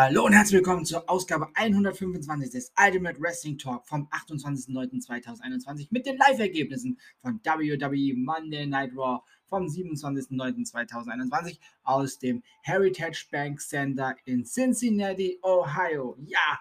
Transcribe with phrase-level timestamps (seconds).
[0.00, 6.16] Hallo und herzlich willkommen zur Ausgabe 125 des Ultimate Wrestling Talk vom 28.09.2021 mit den
[6.16, 15.40] Live-Ergebnissen von WWE Monday Night Raw vom 27.09.2021 aus dem Heritage Bank Center in Cincinnati,
[15.42, 16.16] Ohio.
[16.20, 16.60] Ja,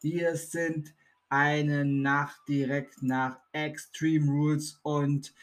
[0.00, 0.94] wir sind
[1.28, 5.34] eine Nacht direkt nach Extreme Rules und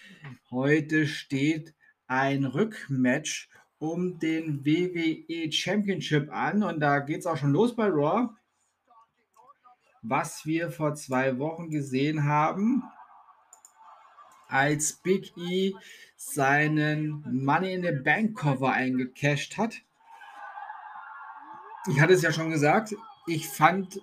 [0.50, 1.76] heute steht
[2.08, 3.49] ein Rückmatch
[3.80, 8.30] um den WWE Championship an und da geht es auch schon los bei Raw.
[10.02, 12.84] Was wir vor zwei Wochen gesehen haben,
[14.48, 15.74] als Big E
[16.16, 19.76] seinen Money in the Bank Cover eingecasht hat.
[21.88, 22.96] Ich hatte es ja schon gesagt,
[23.28, 24.02] ich fand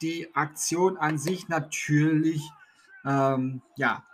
[0.00, 2.42] die Aktion an sich natürlich,
[3.04, 4.04] ähm, ja,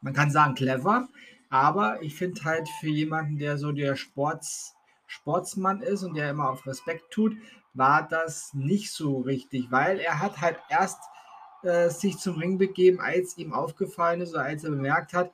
[0.00, 1.08] man kann sagen clever.
[1.50, 4.74] Aber ich finde halt für jemanden, der so der Sports,
[5.06, 7.36] Sportsmann ist und der immer auf Respekt tut,
[7.74, 10.98] war das nicht so richtig, weil er hat halt erst
[11.62, 15.32] äh, sich zum Ring begeben, als ihm aufgefallen ist oder als er bemerkt hat,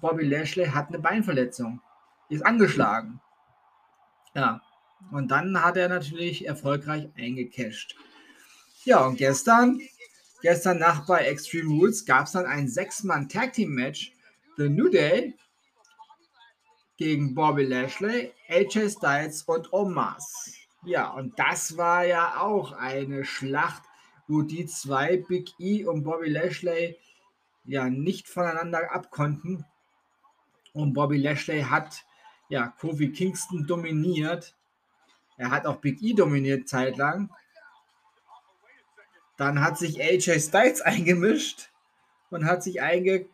[0.00, 1.80] Bobby Lashley hat eine Beinverletzung,
[2.28, 3.20] ist angeschlagen.
[4.34, 4.60] Ja,
[5.10, 7.96] und dann hat er natürlich erfolgreich eingecasht.
[8.84, 9.80] Ja, und gestern,
[10.42, 14.12] gestern Nacht bei Extreme Rules gab es dann ein Sechs-Mann-Tag-Team-Match
[14.60, 15.34] The New Day
[16.98, 20.52] gegen Bobby Lashley, AJ Styles und Omas.
[20.84, 23.82] Ja, und das war ja auch eine Schlacht,
[24.28, 26.98] wo die zwei, Big E und Bobby Lashley,
[27.64, 29.64] ja nicht voneinander abkonnten.
[30.74, 32.04] Und Bobby Lashley hat
[32.50, 34.54] ja Kofi Kingston dominiert.
[35.38, 37.30] Er hat auch Big E dominiert zeitlang.
[39.38, 41.70] Dann hat sich AJ Styles eingemischt
[42.28, 43.24] und hat sich einge,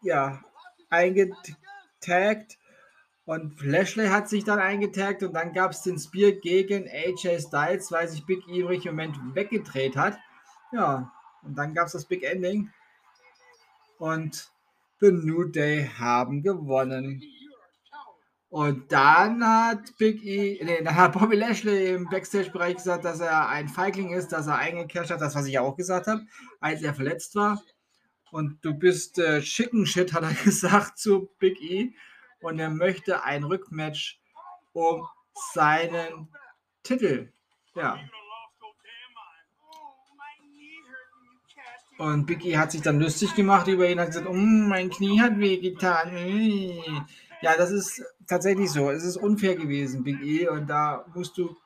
[0.00, 0.42] ja,
[0.90, 2.58] eingetaggt
[3.30, 7.92] und Lashley hat sich dann eingetaggt und dann gab es den Spear gegen AJ Styles,
[7.92, 10.18] weil sich Big E im richtigen Moment weggedreht hat.
[10.72, 12.70] Ja, und dann gab es das Big Ending
[13.98, 14.50] und
[14.98, 17.22] The New Day haben gewonnen.
[18.48, 23.48] Und dann hat Big E, nee, dann hat Bobby Lashley im Backstage-Bereich gesagt, dass er
[23.48, 26.22] ein Feigling ist, dass er eingekehrt hat, das, was ich auch gesagt habe,
[26.58, 27.62] als er verletzt war
[28.32, 31.92] und du bist äh, Chicken Shit, hat er gesagt zu Big E.
[32.40, 34.20] Und er möchte ein Rückmatch
[34.72, 35.06] um
[35.52, 36.28] seinen
[36.82, 37.32] Titel.
[37.74, 37.98] Ja.
[41.98, 45.20] Und Big E hat sich dann lustig gemacht über ihn, hat gesagt, oh, mein Knie
[45.20, 46.16] hat wehgetan.
[47.42, 48.90] Ja, das ist tatsächlich so.
[48.90, 50.48] Es ist unfair gewesen, Big E.
[50.48, 51.56] Und da musst du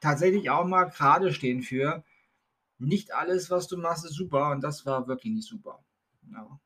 [0.00, 2.02] tatsächlich auch mal gerade stehen für.
[2.78, 4.50] Nicht alles, was du machst, ist super.
[4.50, 5.84] Und das war wirklich nicht super.
[6.34, 6.58] Genau.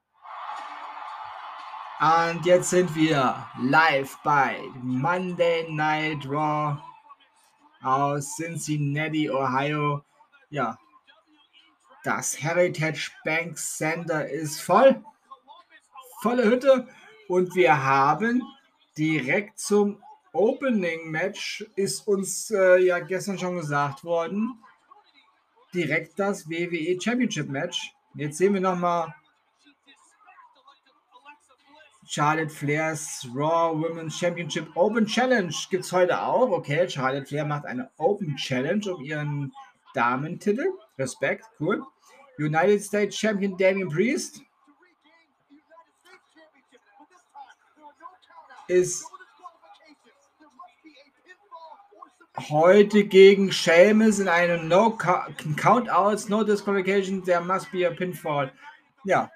[2.00, 6.78] Und jetzt sind wir live bei Monday Night Raw
[7.82, 10.02] aus Cincinnati, Ohio.
[10.48, 10.78] Ja,
[12.02, 15.04] das Heritage Bank Center ist voll.
[16.22, 16.88] Volle Hütte.
[17.28, 18.42] Und wir haben
[18.96, 20.02] direkt zum
[20.32, 24.62] Opening Match, ist uns äh, ja gestern schon gesagt worden,
[25.74, 27.92] direkt das WWE Championship Match.
[28.14, 29.14] Jetzt sehen wir nochmal
[32.10, 36.50] Charlotte Flairs Raw Women's Championship Open Challenge gibt es heute auch.
[36.50, 39.52] Okay, Charlotte Flair macht eine Open Challenge um ihren
[39.92, 40.72] Damentitel.
[40.98, 41.84] Respekt, cool.
[42.38, 44.40] United States Champion Damian Priest
[48.68, 49.04] ist
[52.38, 58.50] heute gegen Sheamus in einem No Countouts, No Disqualification, there must be a pinfall.
[59.04, 59.30] Ja,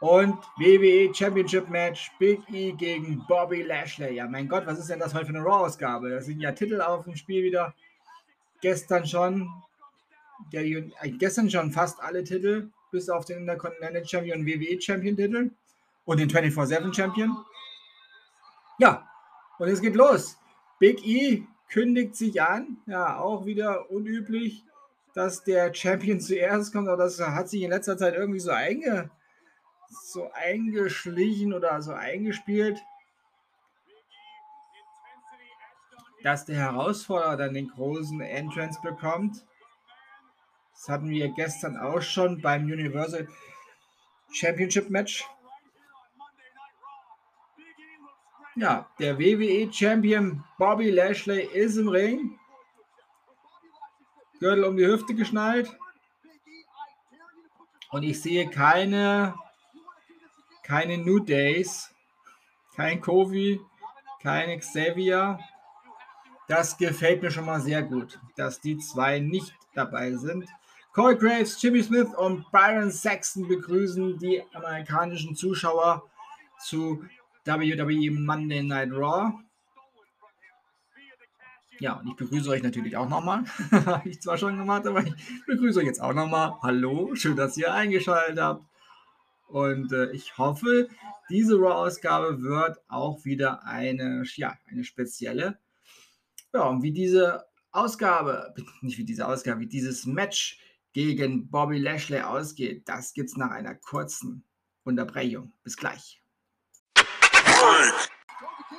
[0.00, 4.16] und WWE Championship Match Big E gegen Bobby Lashley.
[4.16, 6.10] Ja, mein Gott, was ist denn das heute für eine Raw-Ausgabe?
[6.10, 7.74] Da sind ja Titel auf dem Spiel wieder.
[8.60, 9.48] Gestern schon,
[10.52, 10.84] der, äh,
[11.18, 15.50] gestern schon fast alle Titel, bis auf den Intercontinental Champion und WWE Champion Titel
[16.04, 17.36] und den 24-7 Champion.
[18.78, 19.08] Ja,
[19.58, 20.38] und es geht los.
[20.78, 24.62] Big E kündigt sich an, ja, auch wieder unüblich,
[25.14, 29.10] dass der Champion zuerst kommt, aber das hat sich in letzter Zeit irgendwie so einge
[29.88, 32.80] so eingeschlichen oder so eingespielt,
[36.22, 39.44] dass der Herausforderer dann den großen Entrance bekommt.
[40.72, 43.28] Das hatten wir gestern auch schon beim Universal
[44.32, 45.24] Championship Match.
[48.56, 52.38] Ja, der WWE Champion Bobby Lashley ist im Ring.
[54.40, 55.76] Gürtel um die Hüfte geschnallt.
[57.90, 59.34] Und ich sehe keine
[60.66, 61.94] keine New Days,
[62.74, 63.60] kein Kofi,
[64.20, 65.38] kein Xavier.
[66.48, 70.48] Das gefällt mir schon mal sehr gut, dass die zwei nicht dabei sind.
[70.92, 76.02] Corey Graves, Jimmy Smith und Byron Saxon begrüßen die amerikanischen Zuschauer
[76.58, 77.04] zu
[77.44, 79.34] WWE Monday Night Raw.
[81.78, 83.44] Ja, und ich begrüße euch natürlich auch nochmal.
[83.70, 85.14] Habe ich zwar schon gemacht, aber ich
[85.46, 86.54] begrüße euch jetzt auch nochmal.
[86.62, 88.64] Hallo, schön, dass ihr eingeschaltet habt.
[89.48, 90.88] Und äh, ich hoffe,
[91.28, 95.58] diese Raw-Ausgabe wird auch wieder eine, ja, eine spezielle.
[96.52, 100.58] Ja, und wie diese Ausgabe, nicht wie diese Ausgabe, wie dieses Match
[100.92, 104.44] gegen Bobby Lashley ausgeht, das gibt es nach einer kurzen
[104.84, 105.52] Unterbrechung.
[105.62, 106.22] Bis gleich.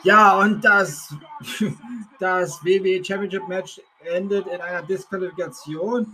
[0.03, 1.13] Ja, und das,
[2.19, 6.07] das WWE Championship Match endet in einer Disqualifikation,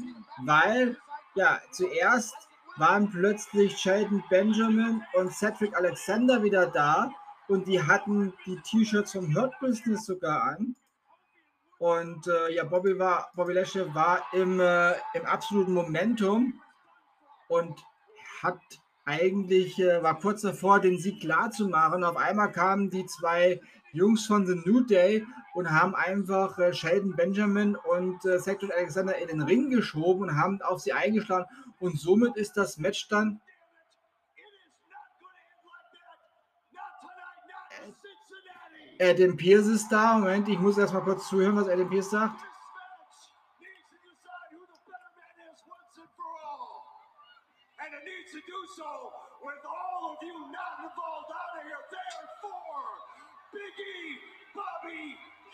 [0.45, 0.97] weil
[1.35, 2.35] ja zuerst
[2.77, 7.11] waren plötzlich Sheldon Benjamin und Cedric Alexander wieder da
[7.47, 10.75] und die hatten die T-Shirts vom Hurt Business sogar an.
[11.77, 16.61] Und äh, ja, Bobby war, Bobby Lashley war im, äh, im absoluten Momentum
[17.49, 17.83] und
[18.41, 18.59] hat
[19.05, 22.03] eigentlich, äh, war kurz davor, den Sieg klar zu machen.
[22.03, 23.59] Auf einmal kamen die zwei
[23.91, 29.17] Jungs von The New Day und haben einfach äh, Sheldon Benjamin und äh, Cedric Alexander
[29.17, 31.45] in den Ring geschoben und haben auf sie eingeschlagen.
[31.79, 33.39] Und somit ist das Match dann
[38.99, 40.17] Adam Pierce ist da.
[40.17, 42.39] Moment, ich muss erst mal kurz zuhören, was Adam Pierce sagt.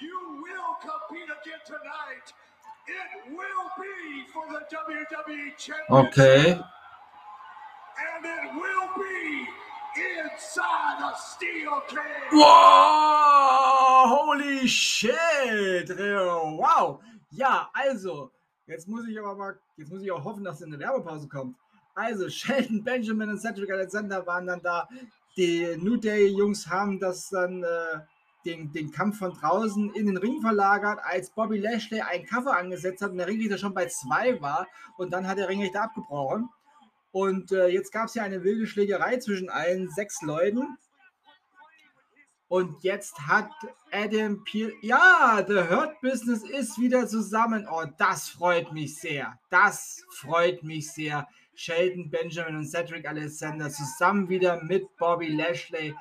[0.01, 2.33] You will compete again tonight.
[2.87, 5.91] It will be for the WWE Championship.
[5.91, 6.51] Okay.
[7.99, 9.47] And it will be
[9.95, 12.31] inside a steel cage.
[12.31, 14.05] Wow!
[14.07, 15.89] Holy shit!
[15.89, 17.01] Wow!
[17.31, 18.31] Ja, also,
[18.67, 21.57] jetzt muss ich aber mal, jetzt muss ich auch hoffen, dass eine Werbepause kommt.
[21.93, 24.87] Also, Sheldon Benjamin und Cedric Alexander waren dann da.
[25.37, 27.99] Die New Day Jungs haben das dann äh,
[28.49, 33.01] den, den Kampf von draußen in den Ring verlagert, als Bobby Lashley einen Cover angesetzt
[33.01, 34.67] hat und der Ringrichter schon bei zwei war
[34.97, 36.49] und dann hat der Ringrichter abgebrochen.
[37.11, 40.77] Und äh, jetzt gab es ja eine wilde Schlägerei zwischen allen sechs Leuten.
[42.47, 43.51] Und jetzt hat
[43.91, 44.73] Adam Pierce.
[44.81, 47.67] Ja, The Hurt Business ist wieder zusammen.
[47.71, 49.39] Oh, das freut mich sehr.
[49.49, 51.27] Das freut mich sehr.
[51.53, 55.93] Sheldon Benjamin und Cedric Alexander zusammen wieder mit Bobby Lashley.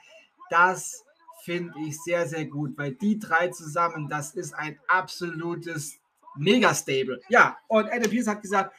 [0.50, 1.04] Das
[1.48, 5.98] finde ich sehr, sehr gut, weil die drei zusammen, das ist ein absolutes
[6.36, 7.22] Mega-Stable.
[7.30, 8.76] Ja, und Adam Pearce hat gesagt,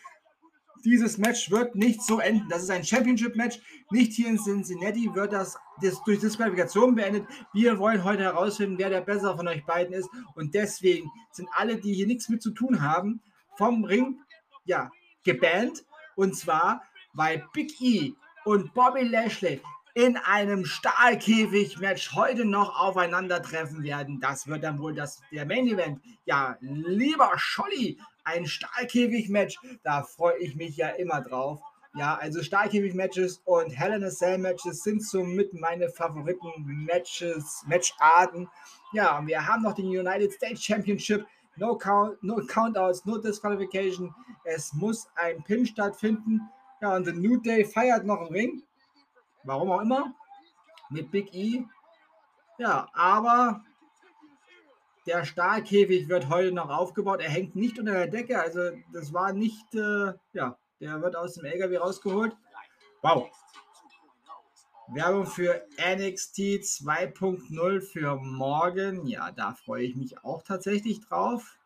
[0.85, 2.47] dieses Match wird nicht so enden.
[2.47, 3.59] Das ist ein Championship-Match.
[3.89, 7.25] Nicht hier in Cincinnati wird das, das durch Disqualifikation beendet.
[7.53, 10.07] Wir wollen heute herausfinden, wer der bessere von euch beiden ist.
[10.35, 13.19] Und deswegen sind alle, die hier nichts mit zu tun haben,
[13.57, 14.19] vom Ring
[14.65, 14.91] ja,
[15.23, 15.85] gebannt.
[16.15, 16.83] Und zwar,
[17.13, 18.13] weil Big E
[18.45, 19.59] und Bobby Lashley
[19.93, 24.19] in einem Stahlkäfig-Match heute noch aufeinandertreffen werden.
[24.19, 26.01] Das wird dann wohl das, der Main Event.
[26.25, 31.61] Ja, lieber Scholli, ein Stahlkäfig-Match, da freue ich mich ja immer drauf.
[31.95, 38.47] Ja, also Stahlkäfig-Matches und Hell in a Cell-Matches sind somit meine Favoriten-Matches, Matcharten.
[38.93, 41.25] Ja, und wir haben noch den United States Championship.
[41.55, 44.13] No, count, no Countouts, no Disqualification.
[44.43, 46.41] Es muss ein Pin stattfinden.
[46.79, 48.63] Ja, und The New Day feiert noch einen Ring.
[49.43, 50.13] Warum auch immer.
[50.89, 51.65] Mit Big E.
[52.57, 53.63] Ja, aber
[55.05, 57.21] der Stahlkäfig wird heute noch aufgebaut.
[57.21, 58.39] Er hängt nicht unter der Decke.
[58.39, 62.35] Also das war nicht, äh, ja, der wird aus dem LKW rausgeholt.
[63.01, 63.29] Wow.
[64.91, 69.05] Werbung für NXT 2.0 für morgen.
[69.05, 71.57] Ja, da freue ich mich auch tatsächlich drauf.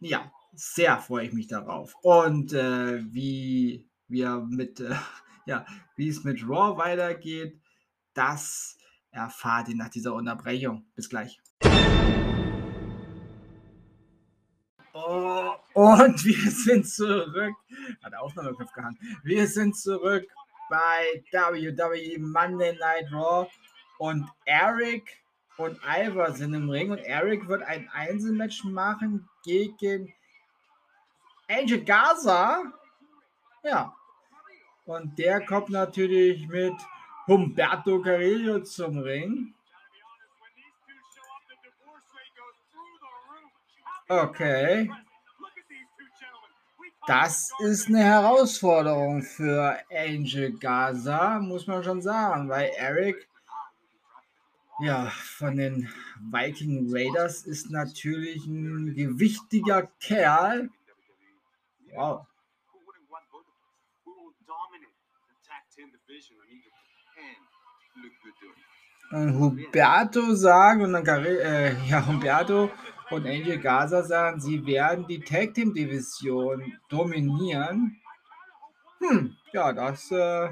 [0.00, 1.94] Ja, sehr freue ich mich darauf.
[2.02, 4.94] Und äh, wie wie er mit, äh,
[5.46, 5.66] ja,
[5.96, 7.60] wie es mit Raw weitergeht,
[8.14, 8.76] das
[9.10, 10.86] erfahrt ihr nach dieser Unterbrechung.
[10.94, 11.40] Bis gleich.
[14.94, 17.54] Oh, und wir sind zurück.
[18.02, 18.98] Hat der Aufnahmeknopf gehangen.
[19.24, 20.24] Wir sind zurück
[20.68, 23.48] bei WWE Monday Night Raw
[23.98, 25.22] und Eric
[25.56, 30.12] und Ivar sind im Ring und Eric wird ein Einzelmatch machen gegen
[31.48, 32.72] Angel Gaza.
[33.62, 33.94] Ja,
[34.84, 36.74] und der kommt natürlich mit
[37.26, 39.54] Humberto Carrillo zum Ring.
[44.08, 44.90] Okay.
[47.06, 53.28] Das ist eine Herausforderung für Angel Gaza, muss man schon sagen, weil Eric
[54.80, 55.88] ja, von den
[56.20, 60.70] Viking Raiders ist natürlich ein gewichtiger Kerl.
[61.94, 62.26] Wow.
[69.10, 72.70] Und Huberto sagen und dann äh, ja, Huberto
[73.10, 78.00] und Angel Gaza sagen, sie werden die Tag Team Division dominieren.
[79.00, 80.48] Hm, ja, das äh,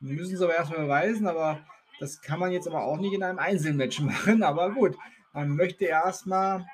[0.00, 1.60] müssen sie aber erstmal beweisen, aber
[1.98, 4.42] das kann man jetzt aber auch nicht in einem Einzelmatch machen.
[4.42, 4.96] Aber gut,
[5.32, 6.66] man möchte erstmal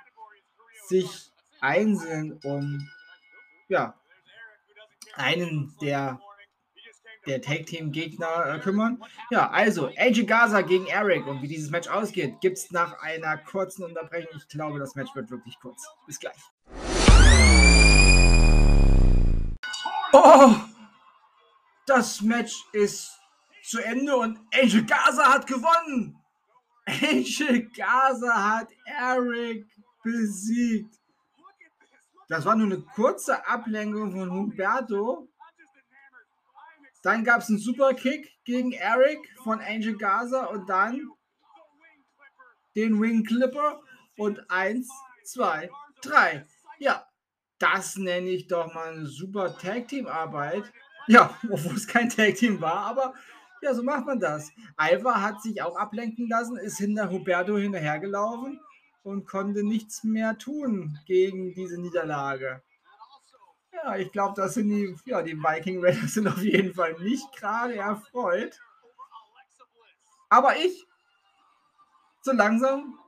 [0.89, 1.31] sich
[1.61, 2.89] einzeln um
[3.69, 3.95] ja,
[5.15, 6.21] einen der,
[7.26, 9.02] der Tag Team Gegner äh, kümmern.
[9.31, 13.37] Ja, also AJ Gaza gegen Eric und wie dieses Match ausgeht, gibt es nach einer
[13.38, 14.37] kurzen Unterbrechung.
[14.37, 15.87] Ich glaube, das Match wird wirklich kurz.
[16.07, 16.37] Bis gleich.
[20.12, 20.55] Oh!
[21.87, 23.19] Das Match ist
[23.62, 26.17] zu Ende und Angel Gaza hat gewonnen.
[26.87, 29.67] Angel Gaza hat Eric
[30.02, 30.95] besiegt.
[32.29, 35.29] Das war nur eine kurze Ablenkung von Humberto.
[37.03, 41.11] Dann gab es einen Superkick gegen Eric von Angel Gaza und dann
[42.77, 43.83] den Wing Clipper
[44.17, 44.89] und eins,
[45.25, 46.47] zwei, drei.
[46.79, 47.07] Ja,
[47.59, 50.65] das nenne ich doch mal eine super Tag Team Arbeit.
[51.07, 53.15] Ja, obwohl es kein Tag Team war, aber
[53.63, 54.51] ja, so macht man das.
[54.77, 58.61] Alva hat sich auch ablenken lassen, ist hinter Huberto hinterhergelaufen
[59.05, 62.63] und konnte nichts mehr tun gegen diese Niederlage.
[63.83, 67.31] Ja, ich glaube, das sind die, ja, die Viking Raiders sind auf jeden Fall nicht
[67.37, 68.61] gerade erfreut.
[70.29, 70.87] Aber ich,
[72.23, 72.99] so langsam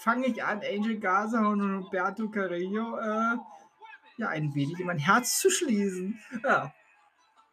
[0.00, 3.36] fange ich an, Angel Gaza und Roberto Carrillo äh,
[4.18, 6.20] ja, ein wenig in mein Herz zu schließen.
[6.44, 6.72] Ja,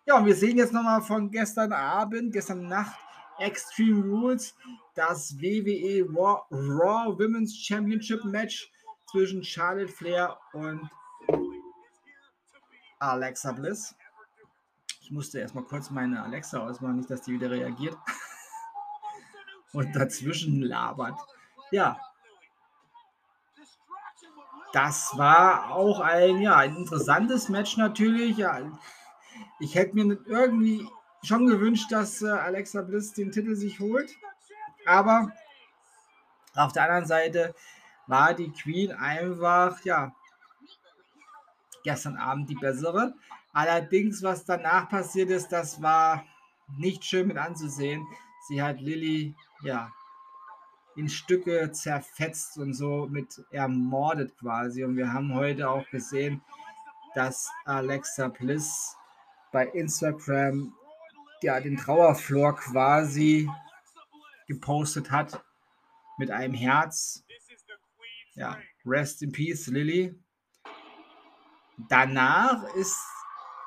[0.07, 2.95] ja, und wir sehen jetzt nochmal von gestern Abend, gestern Nacht,
[3.39, 4.55] Extreme Rules,
[4.93, 8.71] das WWE Raw, Raw Women's Championship Match
[9.09, 10.87] zwischen Charlotte Flair und
[12.99, 13.95] Alexa Bliss.
[15.01, 17.97] Ich musste erstmal kurz meine Alexa ausmachen, nicht, dass die wieder reagiert
[19.73, 21.19] und dazwischen labert.
[21.71, 21.99] Ja,
[24.75, 28.35] das war auch ein, ja, ein interessantes Match natürlich.
[28.35, 28.59] Ja,
[29.57, 30.85] ich hätte mir irgendwie
[31.23, 34.13] schon gewünscht, dass äh, Alexa Bliss den Titel sich holt.
[34.85, 35.31] Aber
[36.55, 37.55] auf der anderen Seite
[38.07, 40.13] war die Queen einfach, ja,
[41.85, 43.13] gestern Abend die bessere.
[43.53, 46.25] Allerdings, was danach passiert ist, das war
[46.77, 48.05] nicht schön mit anzusehen.
[48.49, 49.91] Sie hat Lilly, ja,
[50.95, 54.83] in Stücke zerfetzt und so mit ermordet quasi.
[54.83, 56.41] Und wir haben heute auch gesehen,
[57.13, 58.97] dass Alexa Bliss
[59.51, 60.73] bei Instagram
[61.41, 63.49] ja, den Trauerflor quasi
[64.47, 65.43] gepostet hat
[66.17, 67.23] mit einem Herz.
[68.33, 70.15] Ja, rest in peace, Lilly.
[71.77, 72.97] Danach ist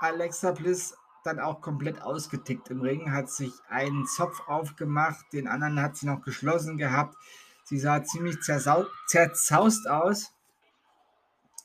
[0.00, 5.80] Alexa Bliss dann auch komplett ausgetickt im Ring, hat sich einen Zopf aufgemacht, den anderen
[5.82, 7.16] hat sie noch geschlossen gehabt.
[7.64, 10.32] Sie sah ziemlich zerzaust aus.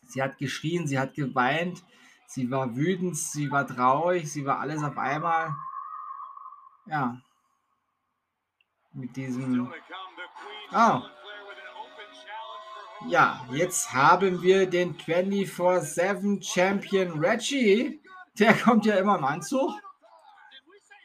[0.05, 1.83] Sie hat geschrien, sie hat geweint.
[2.27, 5.55] Sie war wütend, sie war traurig, sie war alles auf einmal.
[6.87, 7.21] Ja.
[8.91, 9.71] Mit diesem.
[10.71, 11.01] Oh.
[13.09, 18.01] Ja, jetzt haben wir den 24-7 Champion Reggie.
[18.39, 19.71] Der kommt ja immer im Anzug.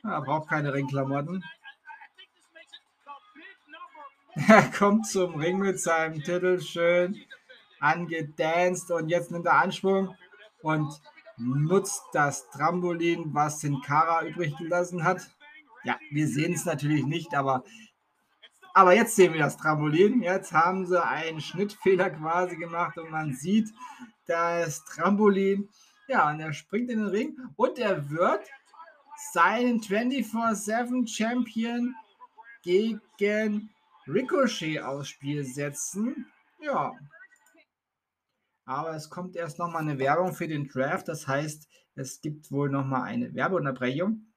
[0.05, 1.45] Er braucht keine Ringklamotten.
[4.47, 7.21] Er kommt zum Ring mit seinem Titel schön
[7.81, 10.14] angedanced und jetzt nimmt er Anschwung
[10.62, 11.00] und
[11.37, 15.28] nutzt das Trampolin, was den Kara übrig gelassen hat.
[15.85, 17.64] Ja, wir sehen es natürlich nicht, aber,
[18.75, 20.23] aber jetzt sehen wir das Trampolin.
[20.23, 23.71] Jetzt haben sie einen Schnittfehler quasi gemacht und man sieht
[24.27, 25.69] das Trampolin.
[26.09, 28.47] Ja, und er springt in den Ring und er wird
[29.33, 31.95] seinen 24-7 Champion
[32.63, 33.71] gegen
[34.07, 36.27] Ricochet aufs Spiel setzen.
[36.61, 36.93] Ja,
[38.69, 41.09] aber es kommt erst nochmal eine Werbung für den Draft.
[41.09, 44.27] Das heißt, es gibt wohl nochmal eine Werbeunterbrechung.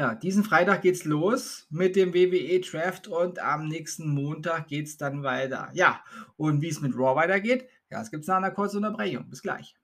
[0.00, 4.96] Ja, diesen Freitag geht's los mit dem WWE Draft und am nächsten Montag geht es
[4.96, 5.68] dann weiter.
[5.74, 6.02] Ja,
[6.38, 9.28] und wie es mit Raw weitergeht, ja, es gibt nach einer kurzen Unterbrechung.
[9.28, 9.74] Bis gleich.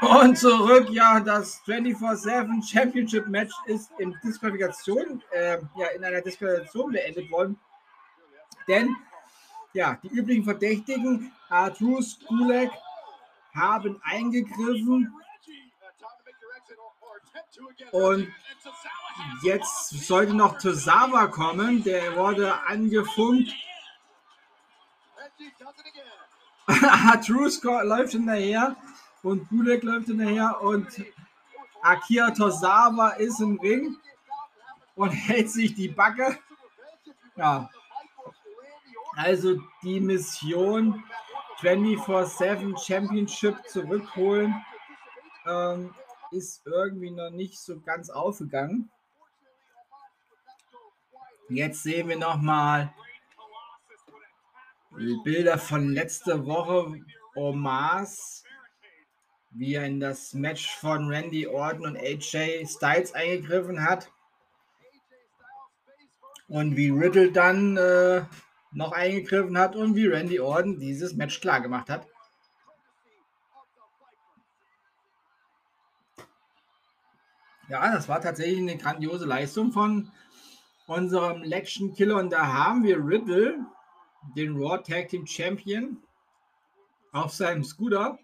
[0.00, 6.90] Und zurück, ja, das 24-7 Championship Match ist in Disqualifikation, äh, ja, in einer Disqualifikation
[6.90, 7.56] beendet worden.
[8.66, 8.96] Denn
[9.72, 12.72] ja, die üblichen Verdächtigen, Artus, Kulek,
[13.54, 15.14] haben eingegriffen.
[17.92, 18.32] Und
[19.42, 21.82] jetzt sollte noch Tosawa kommen.
[21.84, 23.52] Der wurde angefunkt.
[27.26, 28.74] Trusk läuft hinterher
[29.22, 30.88] und Gulek läuft hinterher und
[31.82, 33.96] Akira Tosawa ist im Ring
[34.94, 36.38] und hält sich die Backe.
[37.36, 37.68] Ja.
[39.16, 41.04] Also die Mission
[41.60, 44.64] 24-7 Championship zurückholen
[45.46, 45.94] ähm,
[46.34, 48.90] ist irgendwie noch nicht so ganz aufgegangen.
[51.48, 52.92] Jetzt sehen wir noch mal
[55.24, 57.00] Bilder von letzter Woche.
[57.36, 58.44] Omas,
[59.50, 64.10] wie er in das Match von Randy Orton und AJ Styles eingegriffen hat.
[66.48, 68.24] Und wie Riddle dann äh,
[68.72, 72.06] noch eingegriffen hat und wie Randy Orton dieses Match klar gemacht hat.
[77.68, 80.10] Ja, das war tatsächlich eine grandiose Leistung von
[80.86, 82.16] unserem Lection Killer.
[82.16, 83.64] Und da haben wir Riddle,
[84.36, 86.02] den Raw Tag Team Champion,
[87.12, 88.18] auf seinem Scooter.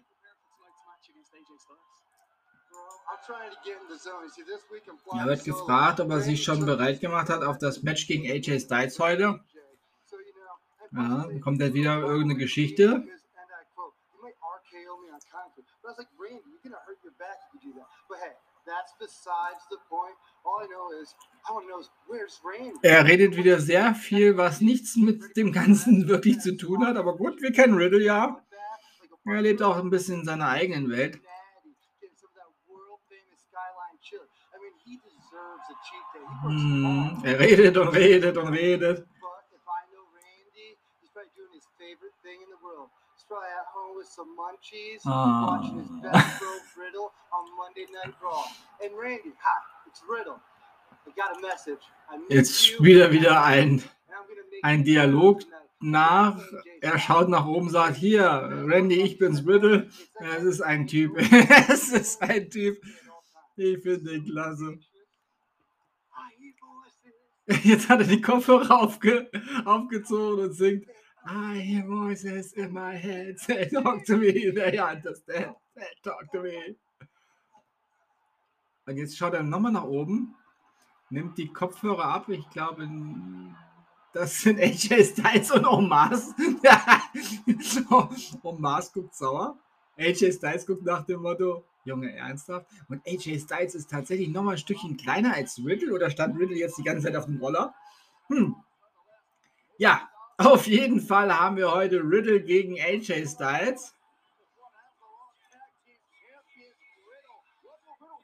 [5.13, 8.61] Er wird gefragt, ob er sich schon bereit gemacht hat auf das Match gegen AJ
[8.61, 9.39] Styles heute.
[10.91, 13.07] Ja, kommt jetzt wieder irgendeine Geschichte.
[22.81, 26.97] Er redet wieder sehr viel, was nichts mit dem Ganzen wirklich zu tun hat.
[26.97, 28.43] Aber gut, wir kennen Riddle ja.
[29.25, 31.19] Er lebt auch ein bisschen in seiner eigenen Welt.
[36.43, 39.07] Hm, er redet und redet und redet.
[43.95, 45.45] With some munchies, uh.
[45.47, 48.43] watching his best bro Riddle on Monday Night Raw.
[48.83, 50.39] And Randy, ha, it's Riddle.
[51.07, 51.81] I got a message.
[52.29, 53.83] Jetzt wieder wieder ein,
[54.63, 55.41] ein Dialog
[55.79, 56.41] nach.
[56.81, 59.89] Er schaut nach oben, sagt: Hier, Randy, ich bin's Riddle.
[60.19, 61.17] Es ist ein Typ.
[61.69, 62.81] es ist ein Typ.
[63.55, 64.79] Ich finde ihn klasse.
[67.63, 69.29] Jetzt hat er die Kopfhörer aufge,
[69.65, 70.85] aufgezogen und singt.
[71.25, 76.41] I hear voices in my head say, talk to me, they understand, say, talk to
[76.41, 76.75] me.
[78.87, 80.35] Und jetzt schaut er nochmal nach oben,
[81.09, 82.29] nimmt die Kopfhörer ab.
[82.29, 82.89] Ich glaube,
[84.11, 86.33] das sind AJ Styles und Omas.
[88.41, 89.57] Omas guckt sauer.
[89.97, 92.65] AJ Styles guckt nach dem Motto, Junge, ernsthaft?
[92.89, 96.77] Und AJ Styles ist tatsächlich nochmal ein Stückchen kleiner als Riddle oder stand Riddle jetzt
[96.79, 97.75] die ganze Zeit auf dem Roller?
[98.27, 98.55] Hm.
[99.77, 100.09] Ja,
[100.45, 103.95] auf jeden Fall haben wir heute Riddle gegen AJ Styles.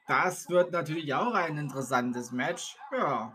[0.06, 2.76] Das wird natürlich auch ein interessantes Match.
[2.92, 3.34] Ja.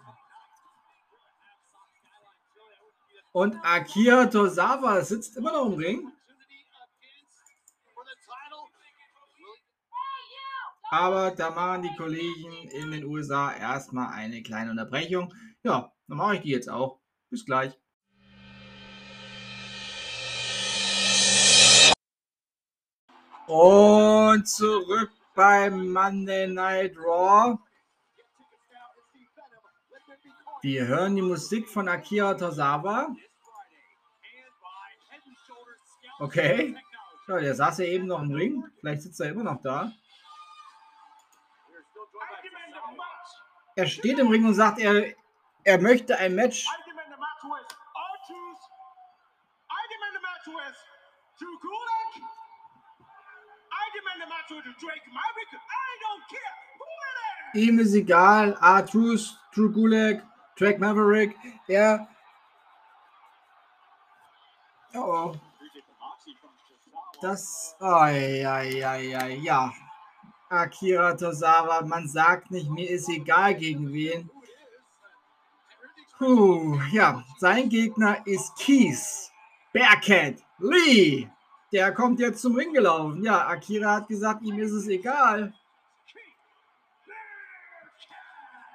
[3.31, 6.11] Und Akira Tosawa sitzt immer noch im Ring.
[10.89, 15.33] Aber da machen die Kollegen in den USA erstmal eine kleine Unterbrechung.
[15.63, 16.99] Ja, dann mache ich die jetzt auch.
[17.31, 17.82] Bis gleich.
[23.53, 27.59] Und zurück beim Monday Night Raw.
[30.63, 33.15] Wir hören die Musik von Akira Tosawa.
[36.17, 36.75] Okay.
[37.27, 38.63] Ja, der saß ja eben noch im Ring.
[38.79, 39.91] Vielleicht sitzt er immer noch da.
[43.75, 45.13] Er steht im Ring und sagt, er,
[45.63, 46.65] er möchte ein Match.
[57.53, 60.23] Ihm ist egal, Artrus, True Gulag,
[60.55, 61.35] Track Maverick,
[61.67, 62.07] er.
[64.95, 65.35] Oh.
[67.21, 67.75] Das.
[67.79, 69.73] Oh, ja, ja, ja.
[70.49, 74.29] Akira Tosawa, man sagt nicht, mir ist egal gegen wen.
[76.17, 79.31] Puh, ja, sein Gegner ist Keith,
[79.71, 81.27] Bearcat, Lee.
[81.73, 83.23] Der kommt jetzt zum Ring gelaufen.
[83.23, 85.53] Ja, Akira hat gesagt, ihm ist es egal.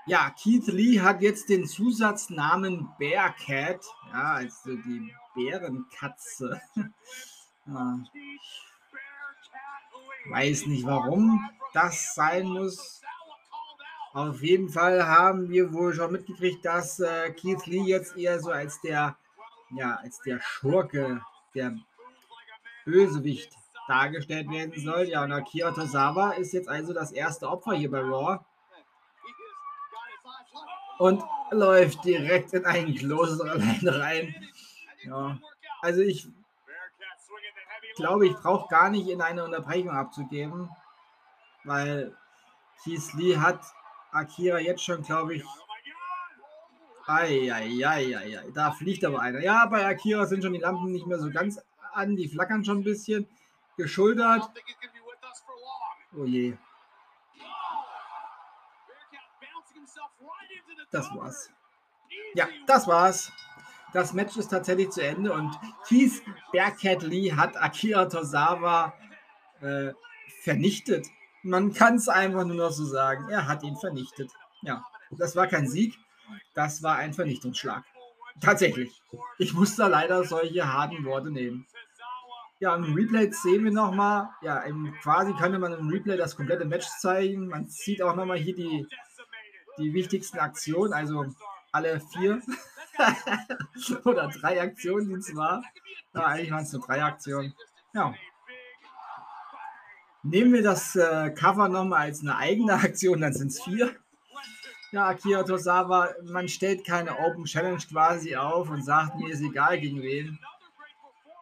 [0.07, 3.85] Ja, Keith Lee hat jetzt den Zusatznamen Bearcat.
[4.13, 6.61] Ja, also die Bärenkatze.
[7.67, 8.01] ja.
[10.31, 13.01] Weiß nicht, warum das sein muss.
[14.13, 18.51] Auf jeden Fall haben wir wohl schon mitgekriegt, dass äh, Keith Lee jetzt eher so
[18.51, 19.17] als der,
[19.71, 21.23] ja, als der Schurke,
[21.55, 21.79] der
[22.89, 23.53] Bösewicht
[23.87, 25.05] dargestellt werden soll.
[25.05, 28.41] Ja, und Akira Tosawa ist jetzt also das erste Opfer hier bei Raw.
[30.99, 33.57] und läuft direkt in einen Closer
[34.01, 34.35] rein.
[35.05, 35.39] Ja,
[35.81, 36.29] also ich
[37.97, 40.69] glaube, ich brauche gar nicht in eine Unterbrechung abzugeben,
[41.65, 42.17] weil
[42.83, 43.61] Keith Lee hat
[44.13, 45.45] Akira jetzt schon, glaube ich,
[47.07, 49.41] Eieieiei, da fliegt aber einer.
[49.41, 51.59] Ja, bei Akira sind schon die Lampen nicht mehr so ganz
[51.93, 53.27] an, die flackern schon ein bisschen.
[53.77, 54.51] Geschultert.
[56.17, 56.57] Oh je.
[60.91, 61.51] Das war's.
[62.35, 63.33] Ja, das war's.
[63.93, 66.23] Das Match ist tatsächlich zu Ende und Keith
[66.53, 68.93] Bearcat Lee hat Akira Tosawa
[69.61, 69.93] äh,
[70.43, 71.07] vernichtet.
[71.43, 73.31] Man kann es einfach nur noch so sagen.
[73.31, 74.31] Er hat ihn vernichtet.
[74.63, 75.99] Ja, das war kein Sieg.
[76.55, 77.85] Das war ein Vernichtungsschlag.
[78.41, 79.01] Tatsächlich.
[79.39, 81.67] Ich muss da leider solche harten Worte nehmen.
[82.61, 86.65] Ja, im Replay sehen wir nochmal, ja, im, quasi könnte man im Replay das komplette
[86.65, 87.47] Match zeigen.
[87.49, 88.87] Man sieht auch nochmal hier die,
[89.79, 91.25] die wichtigsten Aktionen, also
[91.71, 92.43] alle vier
[94.05, 95.63] oder drei Aktionen, die zwar.
[96.15, 97.55] Ja, eigentlich waren es nur drei Aktionen.
[97.93, 98.15] Ja.
[100.25, 103.95] Nehmen wir das äh, Cover nochmal als eine eigene Aktion, dann sind es vier.
[104.91, 109.79] Ja, Akira Tosawa, man stellt keine Open Challenge quasi auf und sagt, mir ist egal
[109.79, 110.39] gegen wen.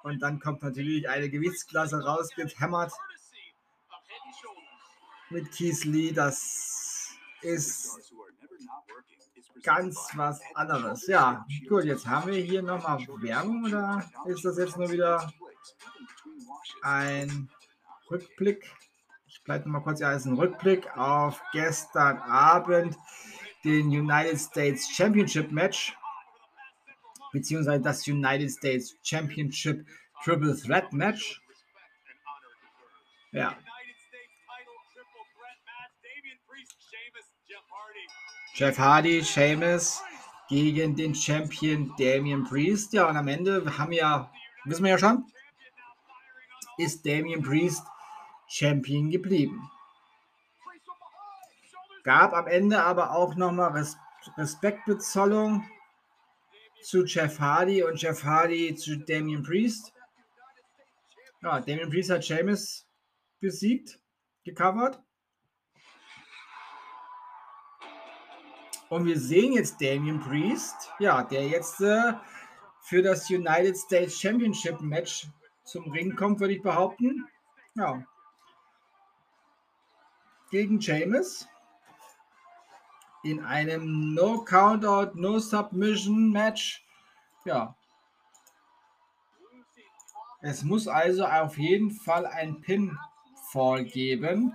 [0.03, 2.93] Und dann kommt natürlich eine Gewichtsklasse rausgehämmert
[5.31, 6.13] mit Keith Lee.
[6.13, 7.11] Das
[7.43, 8.13] ist
[9.63, 11.07] ganz was anderes.
[11.07, 15.33] Ja, gut, jetzt haben wir hier nochmal Werbung oder ist das jetzt nur wieder
[16.83, 17.49] ein
[18.11, 18.73] Rückblick?
[19.27, 22.97] Ich bleibe mal kurz, ja, ist ein Rückblick auf gestern Abend
[23.67, 25.93] den United States Championship Match,
[27.33, 29.85] beziehungsweise das United States Championship
[30.23, 31.43] Triple Threat Match.
[33.33, 33.57] Ja.
[38.55, 40.01] Jeff Hardy, Sheamus
[40.49, 42.93] gegen den Champion Damian Priest.
[42.93, 44.31] Ja, und am Ende haben ja,
[44.65, 45.25] wissen wir ja schon,
[46.79, 47.83] ist Damian Priest
[48.49, 49.71] Champion geblieben.
[52.07, 53.99] Gab am Ende aber auch nochmal Res
[54.37, 55.69] Respektbezollung
[56.81, 59.93] zu Jeff Hardy und Jeff Hardy zu Damian Priest.
[61.43, 62.87] Ja, Damian Priest hat Sheamus
[63.41, 63.99] besiegt,
[64.45, 65.03] gecovert.
[68.89, 72.13] Und wir sehen jetzt Damian Priest, ja, der jetzt äh,
[72.83, 75.27] für das United States Championship Match
[75.65, 77.27] zum Ring kommt, würde ich behaupten.
[77.75, 78.07] Ja.
[80.53, 81.49] Gegen Sheamus
[83.31, 86.85] in einem No Countout, No Submission Match.
[87.45, 87.75] Ja.
[90.41, 94.55] Es muss also auf jeden Fall ein Pinfall geben.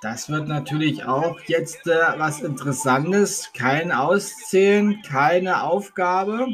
[0.00, 3.52] Das wird natürlich auch jetzt äh, was Interessantes.
[3.52, 6.46] Kein Auszählen, keine Aufgabe.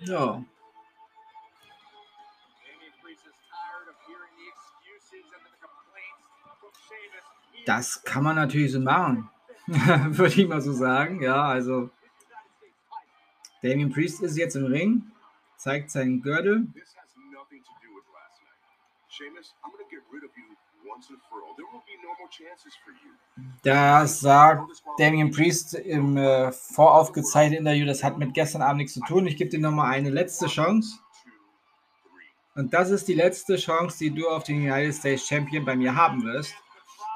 [0.00, 0.44] Ja.
[7.66, 9.28] Das kann man natürlich so machen.
[9.66, 11.22] Würde ich mal so sagen.
[11.22, 11.90] Ja, also
[13.62, 15.12] Damien Priest ist jetzt im Ring,
[15.56, 16.66] zeigt seinen Gürtel.
[19.08, 19.84] Seamus, I'm gonna
[23.62, 27.86] das sagt Damien Priest im äh, voraufgezeichneten Interview.
[27.86, 29.26] Das hat mit gestern Abend nichts zu tun.
[29.26, 30.98] Ich gebe dir nochmal eine letzte Chance.
[32.54, 35.94] Und das ist die letzte Chance, die du auf den United States Champion bei mir
[35.94, 36.54] haben wirst.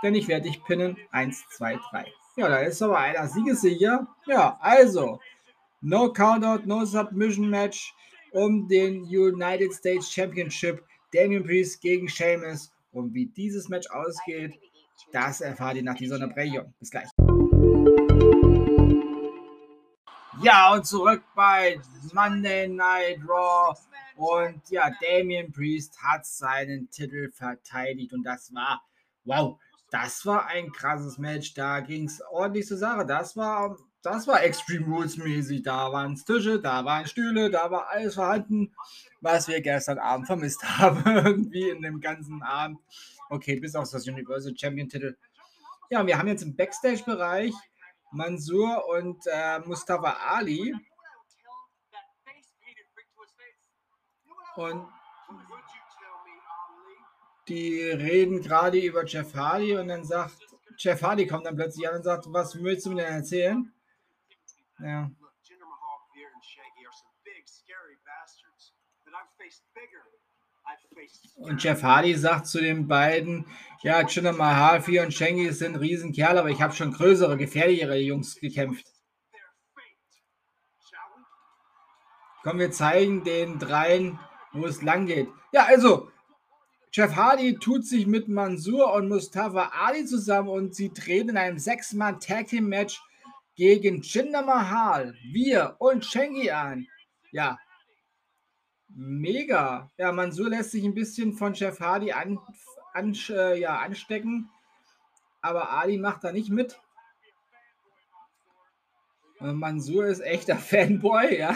[0.02, 0.96] Denn ich werde dich pinnen.
[1.10, 2.12] Eins, zwei, drei.
[2.36, 4.06] Ja, da ist aber einer siegesicher.
[4.26, 5.20] Ja, also.
[5.80, 7.94] No Countout, no Submission Match
[8.32, 10.82] um den United States Championship.
[11.12, 12.73] Damien Priest gegen Sheamus.
[12.94, 14.58] Und wie dieses Match ausgeht,
[15.12, 16.72] das erfahrt ihr nach dieser Unterbrechung.
[16.78, 17.08] Bis gleich.
[20.40, 21.80] Ja, und zurück bei
[22.12, 23.76] Monday Night Raw.
[24.16, 28.12] Und ja, Damien Priest hat seinen Titel verteidigt.
[28.12, 28.80] Und das war,
[29.24, 29.58] wow,
[29.90, 31.54] das war ein krasses Match.
[31.54, 33.04] Da ging es ordentlich zur Sache.
[33.04, 35.62] Das war, das war Extreme Rules mäßig.
[35.62, 38.74] Da waren Tische, da waren Stühle, da war alles vorhanden
[39.24, 42.78] was wir gestern Abend vermisst haben, irgendwie in dem ganzen Abend.
[43.30, 45.16] Okay, bis auf das Universal Champion Titel.
[45.90, 47.54] Ja, wir haben jetzt im Backstage-Bereich
[48.12, 50.74] Mansur und äh, Mustafa Ali.
[54.56, 54.86] Und
[57.48, 60.36] die reden gerade über Jeff Hardy und dann sagt,
[60.78, 63.73] Jeff Hardy kommt dann plötzlich an und sagt, was willst du mir denn erzählen?
[64.80, 68.74] Look, Jinder Mahal, Veer, and Shaggy are some big, scary bastards.
[69.04, 70.02] But I've faced bigger
[71.36, 73.46] Und Jeff Hardy sagt zu den beiden,
[73.82, 78.36] ja, Jinder Mahal, Fee und Shengi sind Riesenkerle, aber ich habe schon größere, gefährlichere Jungs
[78.36, 78.86] gekämpft.
[82.42, 84.18] Komm, wir zeigen den dreien,
[84.52, 85.28] wo es lang geht.
[85.52, 86.10] Ja, also,
[86.92, 91.58] Jeff Hardy tut sich mit Mansur und Mustafa Ali zusammen und sie treten in einem
[91.58, 93.02] Sechs-Mann-Tag-Team-Match
[93.56, 96.86] gegen Jinder Mahal, wir und Shengi an.
[97.32, 97.58] Ja,
[98.88, 99.90] mega.
[99.98, 102.38] Ja, Mansur lässt sich ein bisschen von Jeff Hardy an,
[102.92, 104.50] an, äh, ja, anstecken,
[105.40, 106.80] aber Ali macht da nicht mit.
[109.40, 111.54] Äh, Mansur ist echter Fanboy, ja.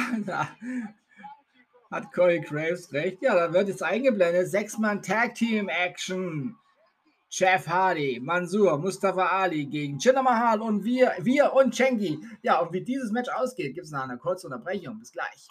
[1.90, 3.22] Hat Corey Graves recht.
[3.22, 4.48] Ja, da wird jetzt eingeblendet.
[4.48, 6.54] Sechs-Mann Tag Team Action.
[7.30, 12.18] Jeff Hardy, Mansur, Mustafa Ali gegen Jinder Mahal und wir, wir und Chengi.
[12.42, 14.98] Ja, und wie dieses Match ausgeht, gibt es nach einer kurzen Unterbrechung.
[14.98, 15.46] Bis gleich.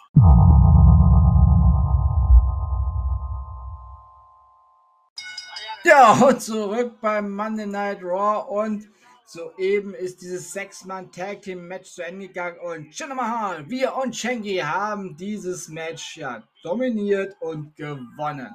[5.84, 8.88] Ja, zurück beim Monday Night Raw und
[9.24, 14.12] soeben ist dieses Sechs-Mann Tag Team Match zu Ende gegangen und Jinder Mahal, wir und
[14.12, 18.52] Chengi haben dieses Match ja dominiert und gewonnen.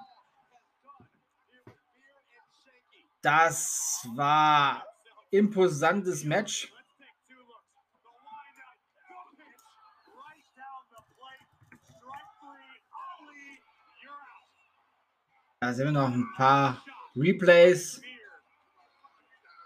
[3.24, 4.86] Das war
[5.32, 6.74] imposantes Match.
[15.62, 16.84] Da sind wir noch ein paar
[17.16, 18.02] Replays.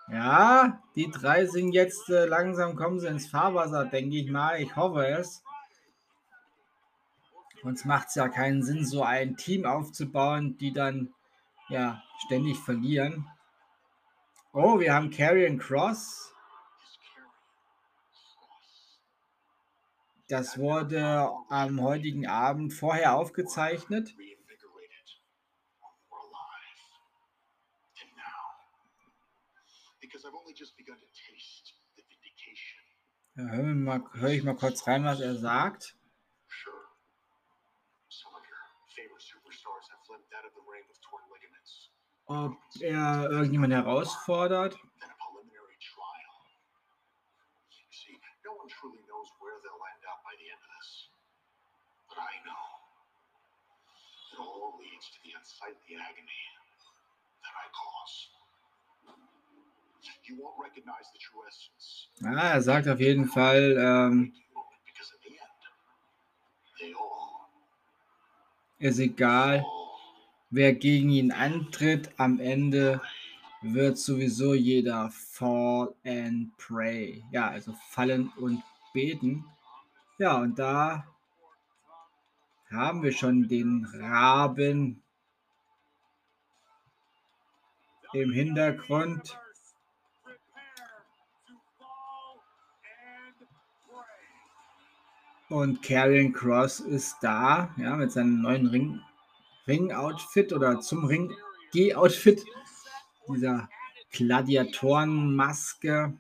[0.07, 4.61] Ja, die drei sind jetzt äh, langsam kommen sie ins Fahrwasser, denke ich mal.
[4.61, 5.43] Ich hoffe es.
[7.63, 11.15] Sonst macht es ja keinen Sinn, so ein Team aufzubauen, die dann
[11.69, 13.27] ja ständig verlieren.
[14.53, 16.33] Oh, wir haben Carrion Cross.
[20.29, 24.15] Das wurde am heutigen Abend vorher aufgezeichnet.
[33.36, 35.96] Ja, wir mal, höre ich mal kurz rein, was er sagt.
[42.27, 44.77] Ob er irgendjemand herausfordert.
[62.23, 64.33] Ah, er sagt auf jeden Fall, ähm,
[68.79, 69.65] ist egal
[70.49, 73.01] wer gegen ihn antritt, am Ende
[73.62, 77.23] wird sowieso jeder fall and pray.
[77.31, 79.45] Ja, also fallen und beten.
[80.19, 81.05] Ja, und da
[82.69, 85.01] haben wir schon den Raben
[88.13, 89.39] im Hintergrund.
[95.49, 99.01] Und Karrion Cross ist da, ja, mit seinem neuen Ring,
[99.67, 102.45] Ring-Outfit oder zum Ring-G-Outfit,
[103.27, 103.69] dieser
[104.12, 106.13] Gladiatorenmaske.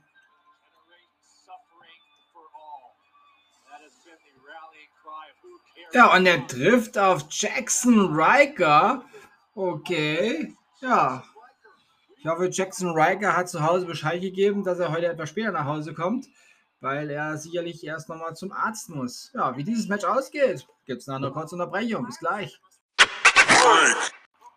[5.93, 9.05] Ja, und er trifft auf Jackson Riker.
[9.55, 11.23] Okay, ja.
[12.17, 15.65] Ich hoffe, Jackson Riker hat zu Hause Bescheid gegeben, dass er heute etwas später nach
[15.65, 16.27] Hause kommt,
[16.81, 19.31] weil er sicherlich erst nochmal zum Arzt muss.
[19.33, 22.05] Ja, wie dieses Match ausgeht, gibt es nach einer kurzen Unterbrechung.
[22.05, 22.59] Bis gleich.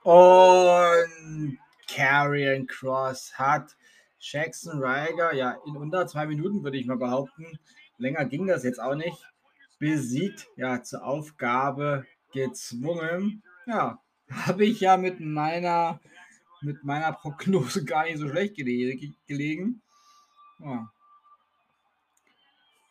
[0.03, 3.77] Und Carrion Cross hat
[4.19, 7.59] Jackson Riker, ja, in unter zwei Minuten würde ich mal behaupten,
[7.99, 9.17] länger ging das jetzt auch nicht,
[9.79, 13.43] besiegt, ja, zur Aufgabe gezwungen.
[13.67, 13.99] Ja,
[14.31, 16.01] habe ich ja mit meiner,
[16.61, 19.83] mit meiner Prognose gar nicht so schlecht gelegen.
[20.59, 20.91] Ja.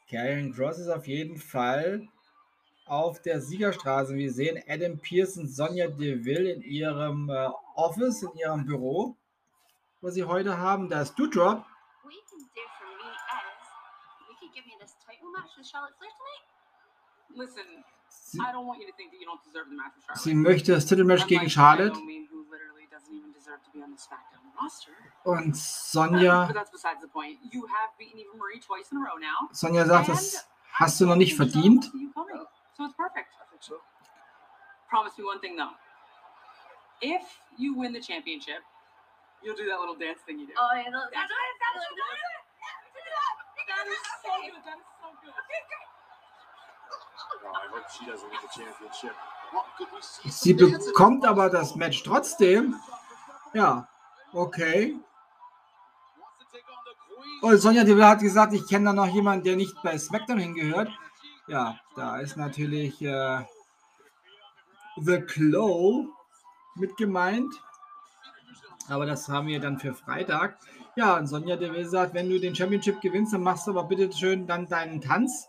[0.10, 2.08] Carrion Cross ist auf jeden Fall
[2.90, 4.16] auf der Siegerstraße.
[4.16, 9.16] Wir sehen Adam Pearson, Sonja Deville in ihrem äh, Office, in ihrem Büro,
[10.02, 10.90] was sie heute haben.
[10.90, 11.64] Da ist Doudrop.
[20.16, 22.00] Sie, möchte das Titelmatch gegen Charlotte.
[25.24, 26.50] Und Sonja.
[29.52, 31.92] Sonja sagt, das hast du noch nicht verdient.
[32.80, 33.36] So it's perfect.
[33.36, 33.84] I think so.
[34.88, 35.76] Promise me one thing though.
[37.02, 38.64] If you win the championship,
[39.44, 40.54] you'll do that little dance thing you do.
[40.56, 41.84] Oh, yeah, no, that's, that's, that's,
[43.68, 44.64] that is so good.
[44.64, 45.36] That is so good.
[47.44, 49.12] Oh, I hope she doesn't win the championship.
[50.30, 52.80] Sie bekommt aber das Match trotzdem.
[53.54, 53.90] Ja,
[54.32, 54.98] okay.
[57.42, 60.90] Und Sonja Deville hat gesagt, ich kenne da noch jemanden, der nicht bei SmackDown hingehört.
[61.50, 63.40] Ja, da ist natürlich äh,
[64.98, 66.06] The Claw
[66.76, 67.52] mit gemeint.
[68.88, 70.60] Aber das haben wir dann für Freitag.
[70.96, 74.16] Ja, und Sonja Deville sagt, wenn du den Championship gewinnst, dann machst du aber bitte
[74.16, 75.48] schön dann deinen Tanz.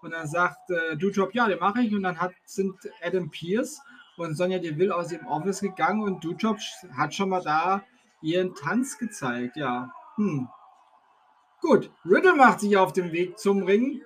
[0.00, 1.94] Und dann sagt äh, Dujob, ja, den mache ich.
[1.94, 3.78] Und dann hat, sind Adam Pierce
[4.16, 6.58] und Sonja Deville aus dem Office gegangen und Dujob
[6.96, 7.84] hat schon mal da
[8.22, 9.56] ihren Tanz gezeigt.
[9.56, 10.48] Ja, hm.
[11.60, 14.02] Gut, Riddle macht sich auf den Weg zum Ring.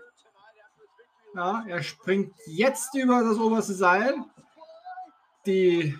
[1.37, 4.15] Ja, er springt jetzt über das oberste Seil.
[5.45, 5.95] Die,